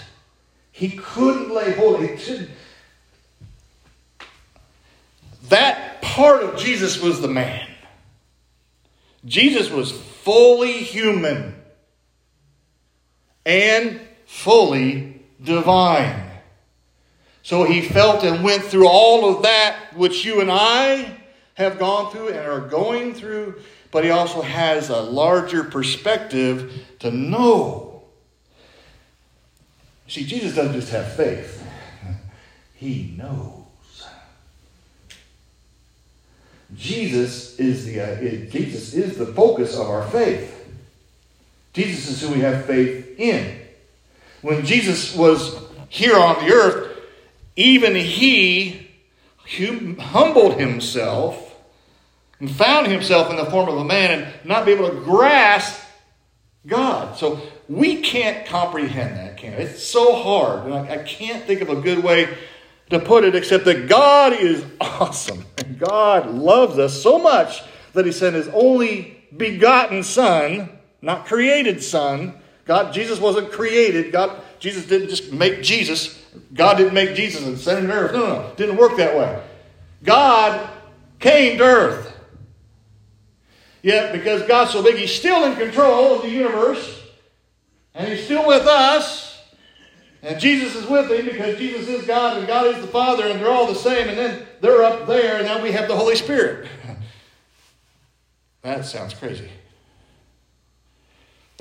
He 0.71 0.89
couldn't 0.89 1.53
lay 1.53 1.73
hold. 1.73 2.01
He 2.01 2.17
should 2.17 2.49
That 5.49 6.01
part 6.01 6.43
of 6.43 6.57
Jesus 6.57 7.01
was 7.01 7.21
the 7.21 7.27
man. 7.27 7.67
Jesus 9.25 9.69
was 9.69 9.91
fully 9.91 10.73
human 10.73 11.55
and 13.45 13.99
fully 14.25 15.10
divine. 15.43 16.31
So 17.43 17.63
he 17.63 17.81
felt 17.81 18.23
and 18.23 18.43
went 18.43 18.63
through 18.63 18.87
all 18.87 19.35
of 19.35 19.43
that 19.43 19.95
which 19.95 20.23
you 20.25 20.41
and 20.41 20.51
I 20.51 21.17
have 21.55 21.79
gone 21.79 22.11
through 22.11 22.29
and 22.29 22.39
are 22.39 22.61
going 22.61 23.13
through, 23.13 23.61
but 23.91 24.03
he 24.03 24.09
also 24.09 24.41
has 24.41 24.89
a 24.89 25.01
larger 25.01 25.63
perspective 25.63 26.85
to 26.99 27.11
know. 27.11 28.03
See, 30.07 30.25
Jesus 30.25 30.55
doesn't 30.55 30.73
just 30.73 30.91
have 30.91 31.13
faith, 31.13 31.65
he 32.75 33.15
knows. 33.17 33.57
Jesus 36.75 37.59
is 37.59 37.85
the 37.85 37.99
uh, 37.99 38.15
Jesus 38.49 38.93
is 38.93 39.17
the 39.17 39.25
focus 39.25 39.75
of 39.75 39.89
our 39.89 40.07
faith. 40.07 40.57
Jesus 41.73 42.09
is 42.09 42.21
who 42.21 42.33
we 42.33 42.41
have 42.41 42.65
faith 42.65 43.19
in 43.19 43.60
when 44.41 44.65
Jesus 44.65 45.15
was 45.15 45.55
here 45.89 46.17
on 46.17 46.43
the 46.45 46.53
earth, 46.53 46.97
even 47.55 47.95
he 47.95 48.89
humbled 49.99 50.59
himself 50.59 51.55
and 52.39 52.49
found 52.49 52.87
himself 52.87 53.29
in 53.29 53.35
the 53.35 53.45
form 53.45 53.69
of 53.69 53.77
a 53.77 53.83
man 53.83 54.19
and 54.19 54.33
not 54.45 54.65
be 54.65 54.71
able 54.71 54.89
to 54.89 55.01
grasp 55.01 55.79
God. 56.65 57.17
So 57.17 57.41
we 57.67 58.01
can't 58.01 58.45
comprehend 58.45 59.17
that, 59.17 59.37
can 59.37 59.57
we? 59.57 59.63
It's 59.63 59.83
so 59.83 60.15
hard. 60.15 60.65
And 60.65 60.73
I, 60.73 60.95
I 60.95 61.03
can't 61.03 61.43
think 61.45 61.61
of 61.61 61.69
a 61.69 61.75
good 61.75 62.03
way 62.03 62.37
to 62.89 62.99
put 62.99 63.23
it 63.23 63.35
except 63.35 63.65
that 63.65 63.87
God 63.87 64.33
is 64.33 64.65
awesome. 64.81 65.45
And 65.57 65.79
God 65.79 66.29
loves 66.31 66.77
us 66.77 67.01
so 67.01 67.19
much 67.19 67.61
that 67.93 68.05
he 68.05 68.11
sent 68.11 68.35
his 68.35 68.47
only 68.49 69.23
begotten 69.35 70.03
Son, 70.03 70.69
not 71.01 71.25
created 71.25 71.83
Son, 71.83 72.40
God, 72.71 72.93
Jesus 72.93 73.19
wasn't 73.19 73.51
created. 73.51 74.13
God, 74.13 74.41
Jesus 74.57 74.85
didn't 74.85 75.09
just 75.09 75.33
make 75.33 75.61
Jesus. 75.61 76.17
God 76.53 76.77
didn't 76.77 76.93
make 76.93 77.17
Jesus 77.17 77.45
and 77.45 77.57
send 77.57 77.79
him 77.79 77.87
to 77.87 77.93
earth. 77.93 78.13
No, 78.13 78.27
no. 78.27 78.53
Didn't 78.55 78.77
work 78.77 78.95
that 78.95 79.13
way. 79.13 79.43
God 80.05 80.69
came 81.19 81.57
to 81.57 81.65
earth. 81.65 82.17
Yet, 83.81 84.13
because 84.13 84.43
God's 84.43 84.71
so 84.71 84.81
big, 84.81 84.95
He's 84.95 85.13
still 85.13 85.43
in 85.51 85.57
control 85.57 86.15
of 86.15 86.21
the 86.21 86.29
universe. 86.29 87.01
And 87.93 88.07
He's 88.07 88.23
still 88.23 88.47
with 88.47 88.65
us. 88.65 89.43
And 90.23 90.39
Jesus 90.39 90.73
is 90.73 90.87
with 90.87 91.11
Him 91.11 91.25
because 91.25 91.57
Jesus 91.57 91.89
is 91.89 92.07
God 92.07 92.37
and 92.37 92.47
God 92.47 92.67
is 92.67 92.79
the 92.79 92.87
Father, 92.87 93.27
and 93.27 93.41
they're 93.41 93.51
all 93.51 93.67
the 93.67 93.75
same. 93.75 94.07
And 94.07 94.17
then 94.17 94.47
they're 94.61 94.85
up 94.85 95.07
there, 95.07 95.39
and 95.39 95.45
now 95.45 95.61
we 95.61 95.73
have 95.73 95.89
the 95.89 95.97
Holy 95.97 96.15
Spirit. 96.15 96.69
that 98.61 98.85
sounds 98.85 99.13
crazy. 99.13 99.49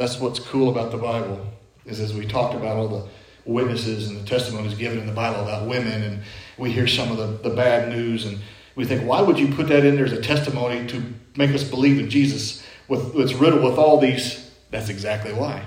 That's 0.01 0.19
what's 0.19 0.39
cool 0.39 0.71
about 0.71 0.93
the 0.93 0.97
Bible, 0.97 1.47
is 1.85 2.01
as 2.01 2.15
we 2.15 2.27
talked 2.27 2.55
about 2.55 2.79
all 2.79 2.89
the 2.89 3.09
witnesses 3.45 4.09
and 4.09 4.19
the 4.19 4.25
testimonies 4.25 4.73
given 4.73 4.99
in 4.99 5.07
the 5.07 5.13
Bible 5.13 5.43
about 5.43 5.69
women, 5.69 6.03
and 6.03 6.23
we 6.57 6.73
hear 6.73 6.87
some 6.87 7.13
of 7.13 7.19
the, 7.19 7.51
the 7.51 7.55
bad 7.55 7.91
news, 7.91 8.25
and 8.25 8.39
we 8.77 8.87
think, 8.87 9.07
why 9.07 9.21
would 9.21 9.39
you 9.39 9.55
put 9.55 9.69
that 9.69 9.85
in 9.85 9.97
there 9.97 10.07
as 10.07 10.13
a 10.13 10.23
testimony 10.23 10.87
to 10.87 11.03
make 11.37 11.51
us 11.51 11.63
believe 11.63 11.99
in 11.99 12.09
Jesus? 12.09 12.65
With, 12.89 13.15
it's 13.17 13.35
riddled 13.35 13.63
with 13.63 13.77
all 13.77 14.01
these. 14.01 14.51
That's 14.71 14.89
exactly 14.89 15.35
why. 15.35 15.67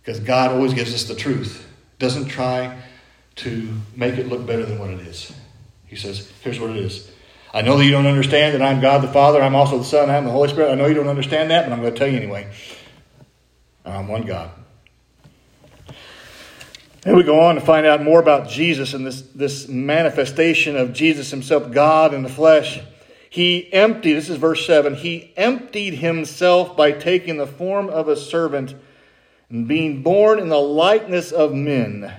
Because 0.00 0.20
God 0.20 0.52
always 0.52 0.72
gives 0.72 0.94
us 0.94 1.02
the 1.02 1.16
truth, 1.16 1.66
doesn't 1.98 2.26
try 2.26 2.80
to 3.34 3.68
make 3.96 4.14
it 4.14 4.28
look 4.28 4.46
better 4.46 4.64
than 4.64 4.78
what 4.78 4.90
it 4.90 5.00
is. 5.00 5.32
He 5.86 5.96
says, 5.96 6.30
here's 6.42 6.60
what 6.60 6.70
it 6.70 6.76
is. 6.76 7.10
I 7.52 7.62
know 7.62 7.76
that 7.76 7.84
you 7.84 7.90
don't 7.90 8.06
understand 8.06 8.54
that 8.54 8.62
I'm 8.62 8.80
God 8.80 9.02
the 9.02 9.08
Father, 9.08 9.42
I'm 9.42 9.56
also 9.56 9.78
the 9.78 9.84
Son, 9.84 10.08
I'm 10.08 10.24
the 10.24 10.30
Holy 10.30 10.48
Spirit. 10.48 10.70
I 10.70 10.74
know 10.76 10.86
you 10.86 10.94
don't 10.94 11.08
understand 11.08 11.50
that, 11.50 11.66
but 11.66 11.72
I'm 11.72 11.80
going 11.80 11.92
to 11.92 11.98
tell 11.98 12.08
you 12.08 12.16
anyway. 12.16 12.48
I'm 13.84 14.06
one 14.06 14.22
God. 14.22 14.50
And 17.04 17.16
we 17.16 17.22
go 17.22 17.40
on 17.40 17.54
to 17.54 17.60
find 17.60 17.86
out 17.86 18.02
more 18.02 18.20
about 18.20 18.48
Jesus 18.48 18.94
and 18.94 19.06
this, 19.06 19.22
this 19.22 19.66
manifestation 19.66 20.76
of 20.76 20.92
Jesus 20.92 21.30
himself, 21.30 21.72
God 21.72 22.12
in 22.12 22.22
the 22.22 22.28
flesh. 22.28 22.80
He 23.30 23.72
emptied, 23.72 24.14
this 24.14 24.28
is 24.28 24.36
verse 24.36 24.66
7, 24.66 24.96
he 24.96 25.32
emptied 25.36 25.94
himself 25.94 26.76
by 26.76 26.92
taking 26.92 27.36
the 27.36 27.46
form 27.46 27.88
of 27.88 28.06
a 28.06 28.16
servant 28.16 28.74
and 29.48 29.66
being 29.66 30.02
born 30.02 30.38
in 30.38 30.48
the 30.48 30.60
likeness 30.60 31.32
of 31.32 31.54
men. 31.54 32.12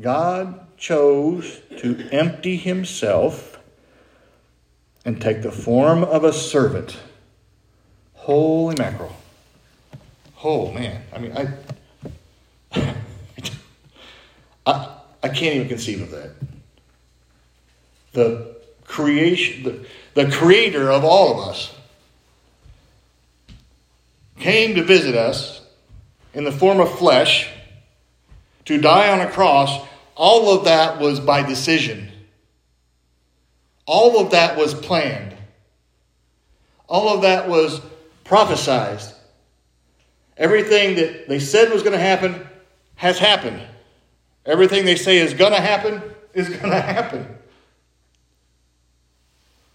God 0.00 0.67
chose 0.78 1.60
to 1.78 2.08
empty 2.10 2.56
himself 2.56 3.58
and 5.04 5.20
take 5.20 5.42
the 5.42 5.52
form 5.52 6.04
of 6.04 6.24
a 6.24 6.32
servant. 6.32 6.98
Holy 8.14 8.76
mackerel. 8.78 9.16
Oh, 10.44 10.70
man. 10.72 11.02
I 11.12 11.18
mean, 11.18 11.32
I, 11.36 11.52
I, 14.66 14.96
I 15.22 15.28
can't 15.28 15.56
even 15.56 15.68
conceive 15.68 16.02
of 16.02 16.10
that. 16.10 16.30
the 18.12 18.56
creation, 18.84 19.62
the, 19.62 19.86
the 20.14 20.30
creator 20.30 20.90
of 20.90 21.04
all 21.04 21.32
of 21.40 21.48
us, 21.48 21.74
came 24.38 24.74
to 24.76 24.84
visit 24.84 25.14
us 25.14 25.62
in 26.34 26.44
the 26.44 26.52
form 26.52 26.80
of 26.80 26.98
flesh 26.98 27.50
to 28.64 28.78
die 28.80 29.10
on 29.10 29.20
a 29.20 29.30
cross, 29.30 29.87
all 30.18 30.50
of 30.50 30.64
that 30.64 30.98
was 30.98 31.20
by 31.20 31.42
decision. 31.42 32.10
All 33.86 34.18
of 34.20 34.32
that 34.32 34.58
was 34.58 34.74
planned. 34.74 35.34
All 36.88 37.08
of 37.08 37.22
that 37.22 37.48
was 37.48 37.80
prophesized. 38.24 39.14
Everything 40.36 40.96
that 40.96 41.28
they 41.28 41.38
said 41.38 41.72
was 41.72 41.82
going 41.82 41.92
to 41.92 42.00
happen 42.00 42.46
has 42.96 43.18
happened. 43.18 43.62
Everything 44.44 44.84
they 44.84 44.96
say 44.96 45.18
is 45.18 45.34
going 45.34 45.52
to 45.52 45.60
happen 45.60 46.02
is 46.34 46.48
going 46.48 46.70
to 46.70 46.80
happen. 46.80 47.26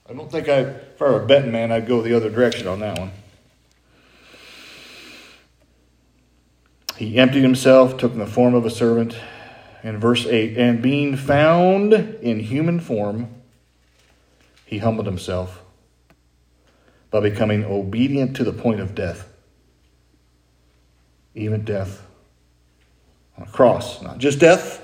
I 0.10 0.13
don't 0.13 0.29
think 0.29 0.49
I, 0.49 0.60
if 0.60 1.01
I 1.01 1.06
were 1.06 1.21
a 1.23 1.25
betting 1.25 1.53
man, 1.53 1.71
I'd 1.71 1.88
go 1.88 2.01
the 2.01 2.15
other 2.15 2.29
direction 2.29 2.67
on 2.67 2.82
that 2.82 2.99
one. 2.99 3.12
He 6.97 7.17
emptied 7.17 7.43
himself, 7.43 7.97
took 7.97 8.15
the 8.15 8.27
form 8.27 8.53
of 8.53 8.65
a 8.65 8.69
servant. 8.69 9.15
In 9.83 9.99
verse 9.99 10.25
8, 10.25 10.57
and 10.57 10.81
being 10.81 11.17
found 11.17 11.93
in 11.93 12.39
human 12.39 12.79
form, 12.79 13.29
he 14.65 14.77
humbled 14.77 15.05
himself 15.05 15.61
by 17.11 17.19
becoming 17.19 17.65
obedient 17.65 18.35
to 18.37 18.45
the 18.45 18.53
point 18.53 18.79
of 18.79 18.95
death, 18.95 19.27
even 21.35 21.65
death 21.65 22.01
on 23.37 23.43
a 23.43 23.51
cross. 23.51 24.01
Not 24.01 24.19
just 24.19 24.39
death, 24.39 24.81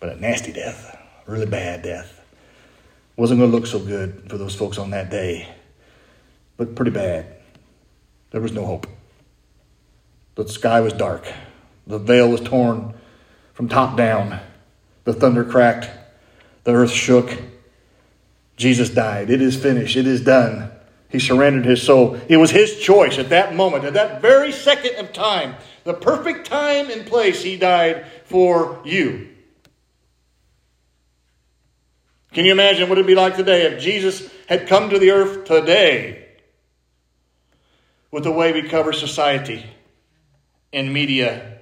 but 0.00 0.08
a 0.08 0.16
nasty 0.16 0.52
death, 0.52 0.96
really 1.26 1.46
bad 1.46 1.82
death. 1.82 2.14
Wasn't 3.16 3.38
going 3.38 3.50
to 3.50 3.56
look 3.56 3.66
so 3.66 3.78
good 3.78 4.30
for 4.30 4.38
those 4.38 4.54
folks 4.54 4.78
on 4.78 4.90
that 4.90 5.10
day. 5.10 5.48
Looked 6.56 6.74
pretty 6.74 6.92
bad. 6.92 7.26
There 8.30 8.40
was 8.40 8.52
no 8.52 8.64
hope. 8.64 8.86
The 10.34 10.48
sky 10.48 10.80
was 10.80 10.94
dark. 10.94 11.26
The 11.86 11.98
veil 11.98 12.30
was 12.30 12.40
torn 12.40 12.94
from 13.58 13.68
top 13.68 13.96
down. 13.96 14.38
The 15.02 15.12
thunder 15.12 15.42
cracked. 15.42 15.90
The 16.62 16.70
earth 16.70 16.92
shook. 16.92 17.36
Jesus 18.56 18.88
died. 18.88 19.30
It 19.30 19.42
is 19.42 19.60
finished. 19.60 19.96
It 19.96 20.06
is 20.06 20.20
done. 20.20 20.70
He 21.08 21.18
surrendered 21.18 21.64
his 21.64 21.82
soul. 21.82 22.20
It 22.28 22.36
was 22.36 22.52
his 22.52 22.78
choice 22.78 23.18
at 23.18 23.30
that 23.30 23.56
moment, 23.56 23.82
at 23.82 23.94
that 23.94 24.22
very 24.22 24.52
second 24.52 24.94
of 25.04 25.12
time, 25.12 25.56
the 25.82 25.92
perfect 25.92 26.46
time 26.46 26.88
and 26.88 27.04
place, 27.04 27.42
he 27.42 27.56
died 27.56 28.06
for 28.26 28.80
you. 28.84 29.26
Can 32.32 32.44
you 32.44 32.52
imagine 32.52 32.88
what 32.88 32.96
it 32.96 33.00
would 33.00 33.08
be 33.08 33.16
like 33.16 33.34
today 33.34 33.62
if 33.66 33.82
Jesus 33.82 34.30
had 34.46 34.68
come 34.68 34.90
to 34.90 35.00
the 35.00 35.10
earth 35.10 35.46
today 35.46 36.28
with 38.12 38.22
the 38.22 38.30
way 38.30 38.52
we 38.52 38.68
cover 38.68 38.92
society? 38.92 39.66
and 40.72 40.92
media, 40.92 41.57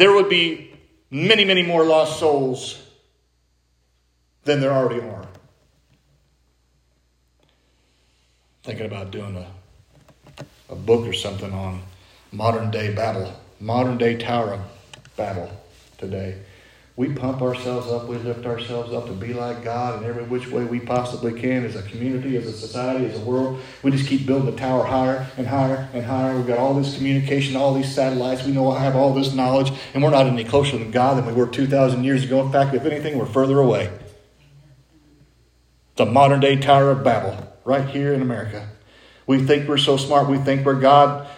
there 0.00 0.14
would 0.14 0.30
be 0.30 0.72
many, 1.10 1.44
many 1.44 1.62
more 1.62 1.84
lost 1.84 2.18
souls 2.18 2.82
than 4.44 4.58
there 4.58 4.72
already 4.72 5.02
are. 5.02 5.26
Thinking 8.62 8.86
about 8.86 9.10
doing 9.10 9.36
a, 9.36 9.46
a 10.70 10.74
book 10.74 11.06
or 11.06 11.12
something 11.12 11.52
on 11.52 11.82
modern 12.32 12.70
day 12.70 12.94
battle, 12.94 13.30
modern 13.60 13.98
day 13.98 14.16
Tower 14.16 14.58
Babel 15.18 15.50
today. 15.98 16.38
We 16.96 17.14
pump 17.14 17.40
ourselves 17.40 17.88
up, 17.88 18.08
we 18.08 18.16
lift 18.16 18.44
ourselves 18.44 18.92
up 18.92 19.06
to 19.06 19.12
be 19.12 19.32
like 19.32 19.64
God 19.64 20.02
in 20.02 20.08
every 20.08 20.24
which 20.24 20.48
way 20.48 20.64
we 20.64 20.80
possibly 20.80 21.40
can 21.40 21.64
as 21.64 21.76
a 21.76 21.82
community, 21.82 22.36
as 22.36 22.46
a 22.46 22.52
society, 22.52 23.06
as 23.06 23.16
a 23.16 23.24
world. 23.24 23.60
We 23.82 23.90
just 23.90 24.06
keep 24.06 24.26
building 24.26 24.50
the 24.50 24.56
tower 24.56 24.84
higher 24.84 25.26
and 25.38 25.46
higher 25.46 25.88
and 25.94 26.04
higher. 26.04 26.36
We've 26.36 26.46
got 26.46 26.58
all 26.58 26.74
this 26.74 26.96
communication, 26.96 27.56
all 27.56 27.72
these 27.72 27.94
satellites. 27.94 28.44
We 28.44 28.52
know 28.52 28.70
I 28.70 28.80
have 28.80 28.96
all 28.96 29.14
this 29.14 29.32
knowledge, 29.32 29.72
and 29.94 30.02
we're 30.02 30.10
not 30.10 30.26
any 30.26 30.44
closer 30.44 30.76
than 30.76 30.90
God 30.90 31.16
than 31.16 31.26
we 31.26 31.32
were 31.32 31.46
2,000 31.46 32.04
years 32.04 32.24
ago. 32.24 32.44
In 32.44 32.52
fact, 32.52 32.74
if 32.74 32.84
anything, 32.84 33.16
we're 33.16 33.24
further 33.24 33.60
away. 33.60 33.90
The 35.96 36.06
modern 36.06 36.40
day 36.40 36.56
Tower 36.56 36.90
of 36.90 37.04
Babel, 37.04 37.56
right 37.64 37.88
here 37.88 38.12
in 38.12 38.20
America. 38.20 38.68
We 39.26 39.46
think 39.46 39.68
we're 39.68 39.78
so 39.78 39.96
smart. 39.96 40.28
We 40.28 40.38
think 40.38 40.66
we're 40.66 40.80
God. 40.80 41.28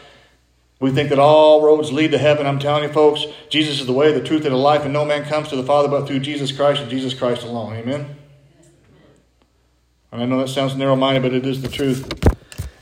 We 0.82 0.90
think 0.90 1.10
that 1.10 1.20
all 1.20 1.62
roads 1.62 1.92
lead 1.92 2.10
to 2.10 2.18
heaven. 2.18 2.44
I'm 2.44 2.58
telling 2.58 2.82
you, 2.82 2.92
folks, 2.92 3.24
Jesus 3.48 3.78
is 3.78 3.86
the 3.86 3.92
way, 3.92 4.10
the 4.12 4.20
truth, 4.20 4.44
and 4.44 4.52
the 4.52 4.58
life, 4.58 4.82
and 4.82 4.92
no 4.92 5.04
man 5.04 5.24
comes 5.24 5.46
to 5.50 5.56
the 5.56 5.62
Father 5.62 5.86
but 5.86 6.08
through 6.08 6.18
Jesus 6.18 6.50
Christ 6.50 6.80
and 6.80 6.90
Jesus 6.90 7.14
Christ 7.14 7.44
alone. 7.44 7.74
Amen? 7.74 8.16
And 10.10 10.22
I 10.22 10.26
know 10.26 10.40
that 10.40 10.48
sounds 10.48 10.74
narrow 10.74 10.96
minded, 10.96 11.22
but 11.22 11.32
it 11.34 11.46
is 11.46 11.62
the 11.62 11.68
truth. 11.68 12.12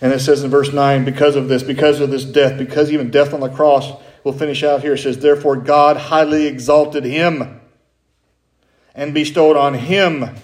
And 0.00 0.14
it 0.14 0.20
says 0.20 0.42
in 0.42 0.50
verse 0.50 0.72
9, 0.72 1.04
because 1.04 1.36
of 1.36 1.48
this, 1.48 1.62
because 1.62 2.00
of 2.00 2.10
this 2.10 2.24
death, 2.24 2.56
because 2.56 2.90
even 2.90 3.10
death 3.10 3.34
on 3.34 3.40
the 3.40 3.50
cross, 3.50 3.92
we'll 4.24 4.32
finish 4.32 4.64
out 4.64 4.80
here. 4.80 4.94
It 4.94 4.98
says, 5.00 5.18
Therefore 5.18 5.56
God 5.56 5.98
highly 5.98 6.46
exalted 6.46 7.04
him 7.04 7.60
and 8.94 9.12
bestowed 9.12 9.58
on 9.58 9.74
him 9.74 10.36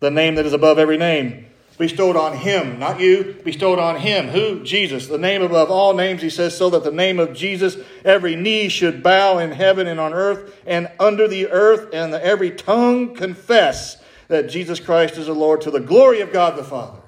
the 0.00 0.10
name 0.10 0.34
that 0.34 0.44
is 0.44 0.52
above 0.52 0.78
every 0.78 0.98
name 0.98 1.46
bestowed 1.82 2.14
on 2.14 2.36
him, 2.36 2.78
not 2.78 3.00
you, 3.00 3.36
bestowed 3.42 3.80
on 3.80 3.96
him. 3.96 4.28
Who? 4.28 4.62
Jesus. 4.62 5.08
The 5.08 5.18
name 5.18 5.42
above 5.42 5.68
all 5.68 5.94
names, 5.94 6.22
he 6.22 6.30
says, 6.30 6.56
so 6.56 6.70
that 6.70 6.84
the 6.84 6.92
name 6.92 7.18
of 7.18 7.34
Jesus, 7.34 7.76
every 8.04 8.36
knee 8.36 8.68
should 8.68 9.02
bow 9.02 9.38
in 9.38 9.50
heaven 9.50 9.88
and 9.88 9.98
on 9.98 10.14
earth 10.14 10.56
and 10.64 10.88
under 11.00 11.26
the 11.26 11.48
earth, 11.48 11.92
and 11.92 12.14
every 12.14 12.52
tongue 12.52 13.16
confess 13.16 14.00
that 14.28 14.48
Jesus 14.48 14.78
Christ 14.78 15.18
is 15.18 15.26
the 15.26 15.34
Lord 15.34 15.62
to 15.62 15.72
the 15.72 15.80
glory 15.80 16.20
of 16.20 16.32
God 16.32 16.54
the 16.56 16.62
Father. 16.62 17.00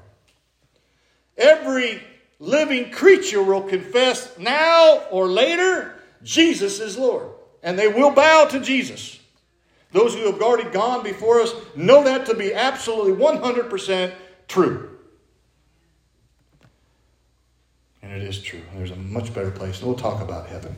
Every 1.39 2.03
living 2.41 2.91
creature 2.91 3.45
will 3.45 3.63
confess 3.63 4.37
now 4.41 5.05
or 5.13 5.29
later 5.29 5.95
Jesus 6.25 6.81
is 6.81 6.99
Lord. 6.99 7.29
And 7.63 7.79
they 7.79 7.87
will 7.87 8.11
bow 8.11 8.47
to 8.47 8.59
Jesus. 8.59 9.21
Those 9.93 10.17
who 10.17 10.27
have 10.27 10.43
already 10.43 10.69
gone 10.71 11.05
before 11.05 11.41
us 11.41 11.55
know 11.77 12.03
that 12.03 12.27
to 12.27 12.35
be 12.35 12.53
absolutely 12.53 13.13
100% 13.13 14.13
true. 14.49 14.91
And 18.03 18.13
it 18.13 18.23
is 18.23 18.41
true. 18.41 18.61
There's 18.77 18.91
a 18.91 18.97
much 18.97 19.35
better 19.35 19.51
place. 19.51 19.79
And 19.79 19.89
we'll 19.89 19.97
talk 19.97 20.21
about 20.21 20.47
heaven 20.47 20.77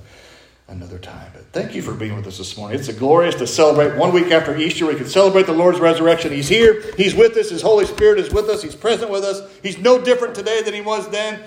another 0.68 0.98
time. 0.98 1.30
But 1.32 1.44
thank 1.52 1.74
you 1.74 1.82
for 1.82 1.94
being 1.94 2.16
with 2.16 2.26
us 2.26 2.38
this 2.38 2.56
morning. 2.56 2.78
It's 2.78 2.88
a 2.88 2.92
glorious 2.92 3.34
to 3.36 3.46
celebrate 3.46 3.96
one 3.96 4.12
week 4.12 4.30
after 4.30 4.56
Easter. 4.56 4.86
We 4.86 4.94
can 4.94 5.06
celebrate 5.06 5.46
the 5.46 5.52
Lord's 5.52 5.80
resurrection. 5.80 6.32
He's 6.32 6.48
here. 6.48 6.82
He's 6.96 7.14
with 7.14 7.36
us. 7.36 7.50
His 7.50 7.62
Holy 7.62 7.86
Spirit 7.86 8.18
is 8.18 8.32
with 8.32 8.48
us. 8.48 8.62
He's 8.62 8.74
present 8.74 9.10
with 9.10 9.24
us. 9.24 9.42
He's 9.62 9.78
no 9.78 10.00
different 10.00 10.34
today 10.34 10.62
than 10.62 10.74
he 10.74 10.80
was 10.80 11.08
then. 11.10 11.42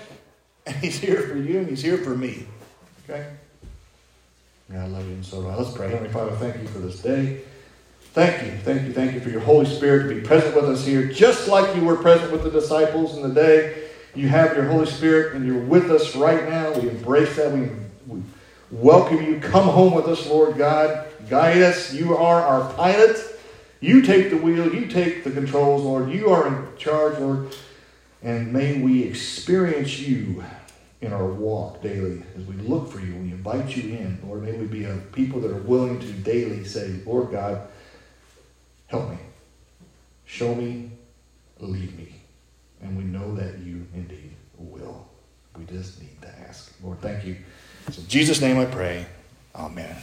And 0.66 0.76
he's 0.76 0.98
here 0.98 1.22
for 1.22 1.36
you 1.36 1.58
and 1.58 1.68
he's 1.68 1.82
here 1.82 1.98
for 1.98 2.10
me. 2.10 2.46
Okay? 3.04 3.26
Yeah, 4.70 4.84
I 4.84 4.86
love 4.86 5.06
you 5.06 5.14
and 5.14 5.24
so 5.24 5.42
do 5.42 5.48
I. 5.48 5.56
Let's 5.56 5.74
pray. 5.76 5.88
Heavenly 5.88 6.12
Father, 6.12 6.36
thank 6.36 6.60
you 6.60 6.68
for 6.68 6.78
this 6.78 7.00
day. 7.00 7.40
Thank 8.12 8.44
you, 8.44 8.58
thank 8.58 8.88
you, 8.88 8.92
thank 8.92 9.14
you 9.14 9.20
for 9.20 9.30
your 9.30 9.40
Holy 9.40 9.66
Spirit 9.66 10.08
to 10.08 10.20
be 10.20 10.20
present 10.20 10.56
with 10.56 10.64
us 10.64 10.84
here, 10.84 11.06
just 11.06 11.46
like 11.46 11.76
you 11.76 11.84
were 11.84 11.94
present 11.94 12.32
with 12.32 12.42
the 12.42 12.50
disciples 12.50 13.16
in 13.16 13.22
the 13.22 13.32
day. 13.32 13.88
You 14.16 14.26
have 14.26 14.56
your 14.56 14.64
Holy 14.64 14.86
Spirit 14.86 15.36
and 15.36 15.46
you're 15.46 15.62
with 15.62 15.92
us 15.92 16.16
right 16.16 16.48
now. 16.48 16.72
We 16.72 16.88
embrace 16.88 17.36
that. 17.36 17.52
We, 17.52 17.68
we 18.08 18.22
welcome 18.72 19.22
you. 19.22 19.38
Come 19.38 19.68
home 19.68 19.94
with 19.94 20.06
us, 20.06 20.26
Lord 20.26 20.58
God. 20.58 21.06
Guide 21.28 21.62
us. 21.62 21.94
You 21.94 22.16
are 22.16 22.42
our 22.42 22.72
pilot. 22.74 23.16
You 23.78 24.02
take 24.02 24.30
the 24.30 24.36
wheel. 24.38 24.74
You 24.74 24.88
take 24.88 25.22
the 25.22 25.30
controls, 25.30 25.82
Lord. 25.82 26.10
You 26.10 26.30
are 26.30 26.48
in 26.48 26.76
charge, 26.76 27.16
Lord. 27.20 27.54
And 28.24 28.52
may 28.52 28.80
we 28.80 29.04
experience 29.04 30.00
you 30.00 30.42
in 31.00 31.12
our 31.12 31.26
walk 31.26 31.80
daily 31.80 32.24
as 32.36 32.44
we 32.44 32.56
look 32.56 32.90
for 32.90 32.98
you. 32.98 33.14
We 33.14 33.30
invite 33.30 33.76
you 33.76 33.96
in, 33.96 34.18
Lord. 34.26 34.42
May 34.42 34.52
we 34.52 34.66
be 34.66 34.84
a 34.84 34.96
people 35.12 35.40
that 35.42 35.52
are 35.52 35.62
willing 35.62 36.00
to 36.00 36.12
daily 36.12 36.64
say, 36.64 36.96
Lord 37.06 37.30
God, 37.30 37.68
Help 38.90 39.10
me. 39.10 39.18
Show 40.26 40.54
me. 40.54 40.90
Lead 41.60 41.96
me. 41.96 42.14
And 42.82 42.96
we 42.96 43.04
know 43.04 43.34
that 43.36 43.58
you 43.58 43.86
indeed 43.94 44.34
will. 44.58 45.06
We 45.56 45.64
just 45.64 46.00
need 46.00 46.20
to 46.22 46.28
ask. 46.48 46.72
Lord, 46.82 47.00
thank 47.00 47.24
you. 47.24 47.36
So 47.90 48.00
in 48.02 48.08
Jesus' 48.08 48.40
name 48.40 48.58
I 48.58 48.64
pray. 48.64 49.06
Amen. 49.54 49.96